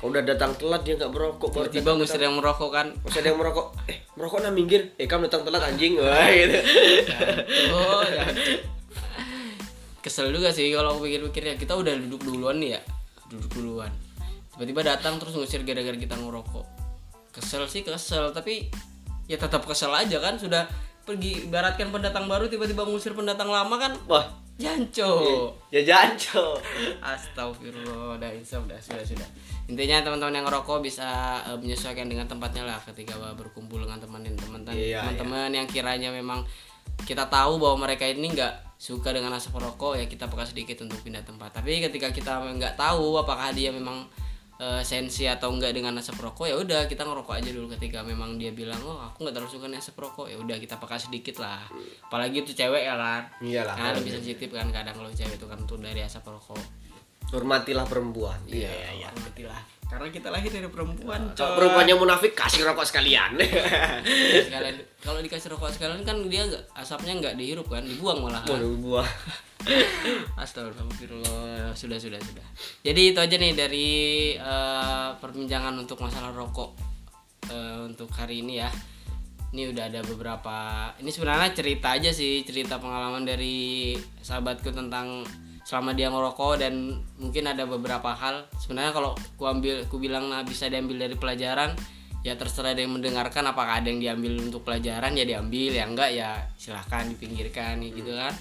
Kalau 0.01 0.17
udah 0.17 0.25
datang 0.25 0.57
telat 0.57 0.81
dia 0.81 0.97
nggak 0.97 1.13
merokok 1.13 1.49
baru 1.53 1.69
tiba-tiba 1.69 1.93
ngusir 2.01 2.17
yang 2.17 2.33
merokok 2.33 2.73
kan? 2.73 2.89
Masih 3.05 3.21
ada 3.21 3.27
yang 3.29 3.37
merokok, 3.37 3.77
eh 3.85 4.01
merokok 4.17 4.39
nah 4.41 4.49
minggir, 4.49 4.97
eh 4.97 5.05
kamu 5.05 5.29
datang 5.29 5.45
telat 5.45 5.61
anjing, 5.61 6.01
wah 6.01 6.25
gitu. 6.33 6.57
oh 7.77 8.01
ya. 8.01 8.25
Kesel 10.01 10.33
juga 10.33 10.49
sih 10.49 10.73
kalau 10.73 10.97
aku 10.97 11.05
pikir-pikir 11.05 11.53
ya. 11.53 11.55
Kita 11.55 11.77
udah 11.77 11.93
duduk 11.93 12.25
duluan 12.25 12.57
nih 12.57 12.73
ya. 12.73 12.81
Duduk 13.29 13.53
duluan. 13.53 13.93
Tiba-tiba 14.57 14.81
datang 14.81 15.21
terus 15.21 15.37
ngusir 15.37 15.61
gara-gara 15.61 15.93
kita 15.93 16.17
ngerokok. 16.17 16.65
Kesel 17.29 17.69
sih 17.69 17.85
kesel. 17.85 18.33
Tapi 18.33 18.73
ya 19.29 19.37
tetap 19.37 19.61
kesel 19.69 19.93
aja 19.93 20.17
kan. 20.17 20.41
Sudah 20.41 20.65
pergi 21.05 21.45
ibaratkan 21.45 21.93
pendatang 21.93 22.25
baru 22.25 22.49
tiba-tiba 22.49 22.89
ngusir 22.89 23.13
pendatang 23.13 23.53
lama 23.53 23.77
kan. 23.77 23.93
Wah, 24.09 24.25
janco 24.62 25.12
ya 25.71 25.82
janco. 25.82 26.60
Astagfirullah, 27.15 28.19
udah 28.19 28.32
insaf, 28.36 28.62
udah 28.67 28.78
sudah 28.78 29.02
sudah. 29.02 29.28
Intinya 29.71 30.04
teman-teman 30.04 30.43
yang 30.43 30.45
ngerokok 30.45 30.84
bisa 30.84 31.39
eh, 31.47 31.58
menyesuaikan 31.58 32.06
dengan 32.12 32.28
tempatnya 32.28 32.67
lah 32.67 32.78
ketika 32.84 33.17
berkumpul 33.34 33.82
dengan 33.82 33.97
teman 33.97 34.21
teman-teman 34.21 34.76
Iya, 34.76 35.02
teman-teman 35.02 35.50
yang 35.56 35.67
kiranya 35.71 36.12
memang 36.12 36.43
kita 37.08 37.26
tahu 37.32 37.58
bahwa 37.58 37.88
mereka 37.88 38.06
ini 38.06 38.36
nggak 38.36 38.78
suka 38.78 39.15
dengan 39.15 39.34
asap 39.38 39.58
rokok 39.62 39.97
ya 39.97 40.06
kita 40.06 40.28
pakai 40.28 40.52
sedikit 40.52 40.84
untuk 40.86 41.00
pindah 41.02 41.24
tempat. 41.24 41.56
Tapi 41.56 41.82
ketika 41.82 42.12
kita 42.12 42.43
nggak 42.43 42.76
tahu 42.76 43.17
apakah 43.17 43.56
dia 43.56 43.71
memang 43.71 44.06
eh, 44.62 44.82
sensi 44.86 45.26
atau 45.26 45.50
enggak 45.50 45.74
dengan 45.74 45.97
asap 45.97 46.21
rokok 46.21 46.45
ya 46.45 46.56
udah 46.56 46.86
kita 46.86 47.02
ngerokok 47.02 47.34
aja 47.41 47.50
dulu 47.50 47.74
ketika 47.74 48.06
memang 48.06 48.38
dia 48.38 48.54
bilang 48.54 48.78
oh 48.86 49.02
aku 49.02 49.26
nggak 49.26 49.34
terlalu 49.34 49.50
suka 49.50 49.65
nih 49.65 49.82
asap 49.82 49.97
rokok 49.97 50.30
ya 50.30 50.38
udah 50.38 50.62
kita 50.62 50.78
pakai 50.78 51.02
sedikit 51.02 51.41
lah 51.41 51.65
apalagi 52.06 52.45
itu 52.45 52.54
cewek 52.54 52.86
ya 52.86 52.93
kan 52.93 53.26
Iyalah. 53.41 53.74
Karena 53.74 53.91
lebih 53.97 54.12
sensitif 54.13 54.54
kan 54.54 54.69
kadang 54.69 54.93
kalau 54.93 55.10
cewek 55.10 55.36
itu 55.36 55.47
kan 55.50 55.58
tuh 55.65 55.82
dari 55.82 56.06
asap 56.06 56.30
rokok 56.30 56.62
Hormatilah 57.32 57.88
perempuan. 57.88 58.36
Iya, 58.43 58.67
iya. 58.91 59.08
Hormatilah. 59.08 59.56
Karena 59.88 60.08
kita 60.12 60.28
lahir 60.32 60.52
dari 60.52 60.67
perempuan, 60.67 61.32
Kalau 61.36 61.60
perempuannya 61.60 61.95
munafik 61.95 62.36
kasih 62.36 62.67
rokok 62.67 62.84
sekalian. 62.84 63.39
Sekalian 64.47 64.76
kalau 65.00 65.19
dikasih 65.24 65.52
rokok 65.52 65.71
sekalian 65.71 66.04
kan 66.04 66.15
dia 66.28 66.43
nggak 66.47 66.63
asapnya 66.76 67.12
nggak 67.19 67.36
dihirup 67.39 67.67
kan, 67.67 67.84
dibuang 67.84 68.24
malah. 68.24 68.43
Waduh 68.47 68.76
buah. 68.80 69.08
Astagfirullah. 70.41 71.74
Sudah, 71.78 71.97
sudah, 72.02 72.19
sudah. 72.19 72.45
Jadi 72.82 73.02
itu 73.13 73.19
aja 73.21 73.36
nih 73.38 73.54
dari 73.54 73.89
eh, 74.36 75.10
perbincangan 75.17 75.76
untuk 75.78 76.02
masalah 76.02 76.34
rokok 76.34 76.76
eh, 77.50 77.80
untuk 77.86 78.10
hari 78.13 78.41
ini 78.41 78.62
ya. 78.62 78.69
Ini 79.52 79.76
udah 79.76 79.84
ada 79.91 80.00
beberapa. 80.08 80.58
Ini 81.04 81.10
sebenarnya 81.12 81.52
cerita 81.52 81.91
aja 81.91 82.10
sih, 82.15 82.47
cerita 82.47 82.80
pengalaman 82.80 83.28
dari 83.28 83.91
sahabatku 84.24 84.71
tentang 84.71 85.28
selama 85.67 85.91
dia 85.93 86.08
ngerokok 86.08 86.54
dan 86.58 87.04
mungkin 87.19 87.52
ada 87.52 87.67
beberapa 87.67 88.15
hal. 88.15 88.47
Sebenarnya 88.56 88.95
kalau 88.95 89.12
ku 89.36 89.45
ambil, 89.52 89.84
ku 89.91 90.00
bilang 90.00 90.32
nah, 90.32 90.47
bisa 90.47 90.71
diambil 90.71 91.04
dari 91.04 91.15
pelajaran, 91.19 91.76
ya 92.24 92.39
terserah 92.39 92.71
ada 92.71 92.80
yang 92.80 92.95
mendengarkan 92.95 93.43
apakah 93.52 93.84
ada 93.84 93.91
yang 93.91 94.00
diambil 94.00 94.39
untuk 94.39 94.63
pelajaran 94.63 95.19
ya 95.19 95.28
diambil, 95.28 95.71
ya 95.76 95.84
enggak 95.84 96.10
ya 96.15 96.47
silahkan 96.56 97.12
dipinggirkan 97.12 97.84
gitu 97.84 98.15
kan. 98.15 98.32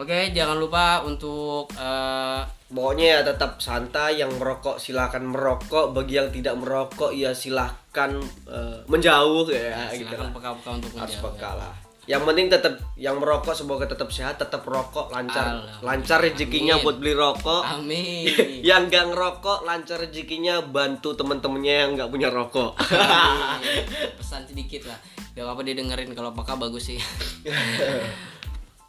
Oke, 0.00 0.32
jangan 0.32 0.56
lupa 0.56 1.04
untuk 1.04 1.68
eh, 1.76 2.40
Pokoknya 2.70 3.18
ya 3.18 3.20
tetap 3.20 3.60
santai 3.60 4.22
yang 4.22 4.32
merokok 4.40 4.80
silahkan 4.80 5.20
merokok 5.20 5.92
bagi 5.92 6.16
yang 6.16 6.32
tidak 6.32 6.56
merokok 6.56 7.12
ya 7.12 7.36
silahkan 7.36 8.16
eh, 8.48 8.78
menjauh 8.88 9.44
ya 9.52 9.92
gitu 9.92 10.08
silakan 10.08 10.24
lah. 10.24 10.32
peka-peka 10.32 10.70
untuk 10.78 10.90
Harus 10.96 11.18
menjawab. 11.20 11.34
peka 11.36 11.50
lah. 11.58 11.74
Yang 12.08 12.22
penting 12.26 12.46
tetap 12.48 12.74
yang 12.96 13.16
merokok 13.20 13.52
semoga 13.52 13.84
tetap 13.84 14.08
sehat, 14.08 14.40
tetap 14.40 14.64
rokok 14.64 15.12
lancar 15.12 15.46
Alhamdulillah. 15.46 15.84
lancar 15.84 16.18
rezekinya 16.24 16.74
Amin. 16.80 16.84
buat 16.88 16.96
beli 16.96 17.14
rokok. 17.14 17.62
Amin. 17.68 18.24
yang 18.72 18.88
nggak 18.88 19.04
ngerokok 19.12 19.58
lancar 19.68 19.98
rezekinya 20.00 20.64
bantu 20.64 21.12
temen-temennya 21.12 21.74
yang 21.76 21.90
nggak 22.00 22.08
punya 22.08 22.32
rokok. 22.32 22.72
Amin. 22.88 23.84
Pesan 24.18 24.48
sedikit 24.48 24.88
lah. 24.88 24.96
Gak 25.30 25.46
apa-apa 25.46 25.62
didengerin 25.62 26.10
kalau 26.10 26.34
peka 26.34 26.58
bagus 26.58 26.90
sih. 26.90 26.98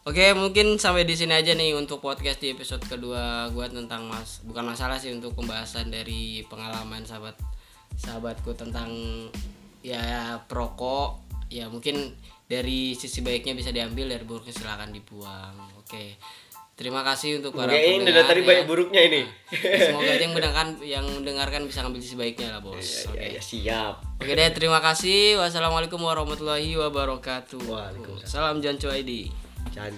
Oke, 0.02 0.34
mungkin 0.34 0.82
sampai 0.82 1.06
di 1.06 1.14
sini 1.14 1.30
aja 1.30 1.54
nih 1.54 1.78
untuk 1.78 2.02
podcast 2.02 2.42
di 2.42 2.50
episode 2.50 2.82
kedua 2.82 3.46
gua 3.54 3.70
tentang 3.70 4.10
Mas 4.10 4.42
bukan 4.42 4.74
masalah 4.74 4.98
sih 4.98 5.14
untuk 5.14 5.38
pembahasan 5.38 5.94
dari 5.94 6.42
pengalaman 6.50 7.06
sahabat 7.06 7.38
sahabatku 7.94 8.50
tentang 8.58 8.90
ya 9.78 10.42
perokok. 10.50 11.22
Ya 11.54 11.70
mungkin 11.70 12.18
dari 12.50 12.98
sisi 12.98 13.22
baiknya 13.22 13.54
bisa 13.54 13.70
diambil 13.70 14.10
dari 14.10 14.26
buruknya 14.26 14.50
silakan 14.50 14.90
dibuang. 14.90 15.54
Oke. 15.78 16.18
Terima 16.72 17.06
kasih 17.06 17.38
untuk 17.38 17.54
para 17.54 17.70
Oke, 17.70 17.78
ini 17.78 18.02
pendengar, 18.02 18.26
dari 18.26 18.26
tadi 18.26 18.40
ya. 18.42 18.46
banyak 18.48 18.66
buruknya 18.66 19.00
ini. 19.06 19.22
Semoga 19.86 20.08
aja 20.08 20.22
yang 20.24 20.34
mendengarkan 20.34 20.68
yang 20.82 21.06
mendengarkan 21.06 21.60
bisa 21.68 21.78
ngambil 21.86 22.02
sisi 22.02 22.16
baiknya 22.18 22.58
lah, 22.58 22.60
Bos. 22.64 23.06
Oke. 23.06 23.22
Ya, 23.22 23.38
ya, 23.38 23.42
siap. 23.44 23.94
Oke 24.18 24.32
deh, 24.34 24.50
terima 24.50 24.82
kasih. 24.82 25.38
Wassalamualaikum 25.38 26.00
warahmatullahi 26.00 26.74
wabarakatuh. 26.74 27.70
Waalaikumsalam. 27.70 28.26
Salam 28.26 28.56
Jancu 28.58 28.90
ID. 28.90 29.30
Jangan 29.70 29.94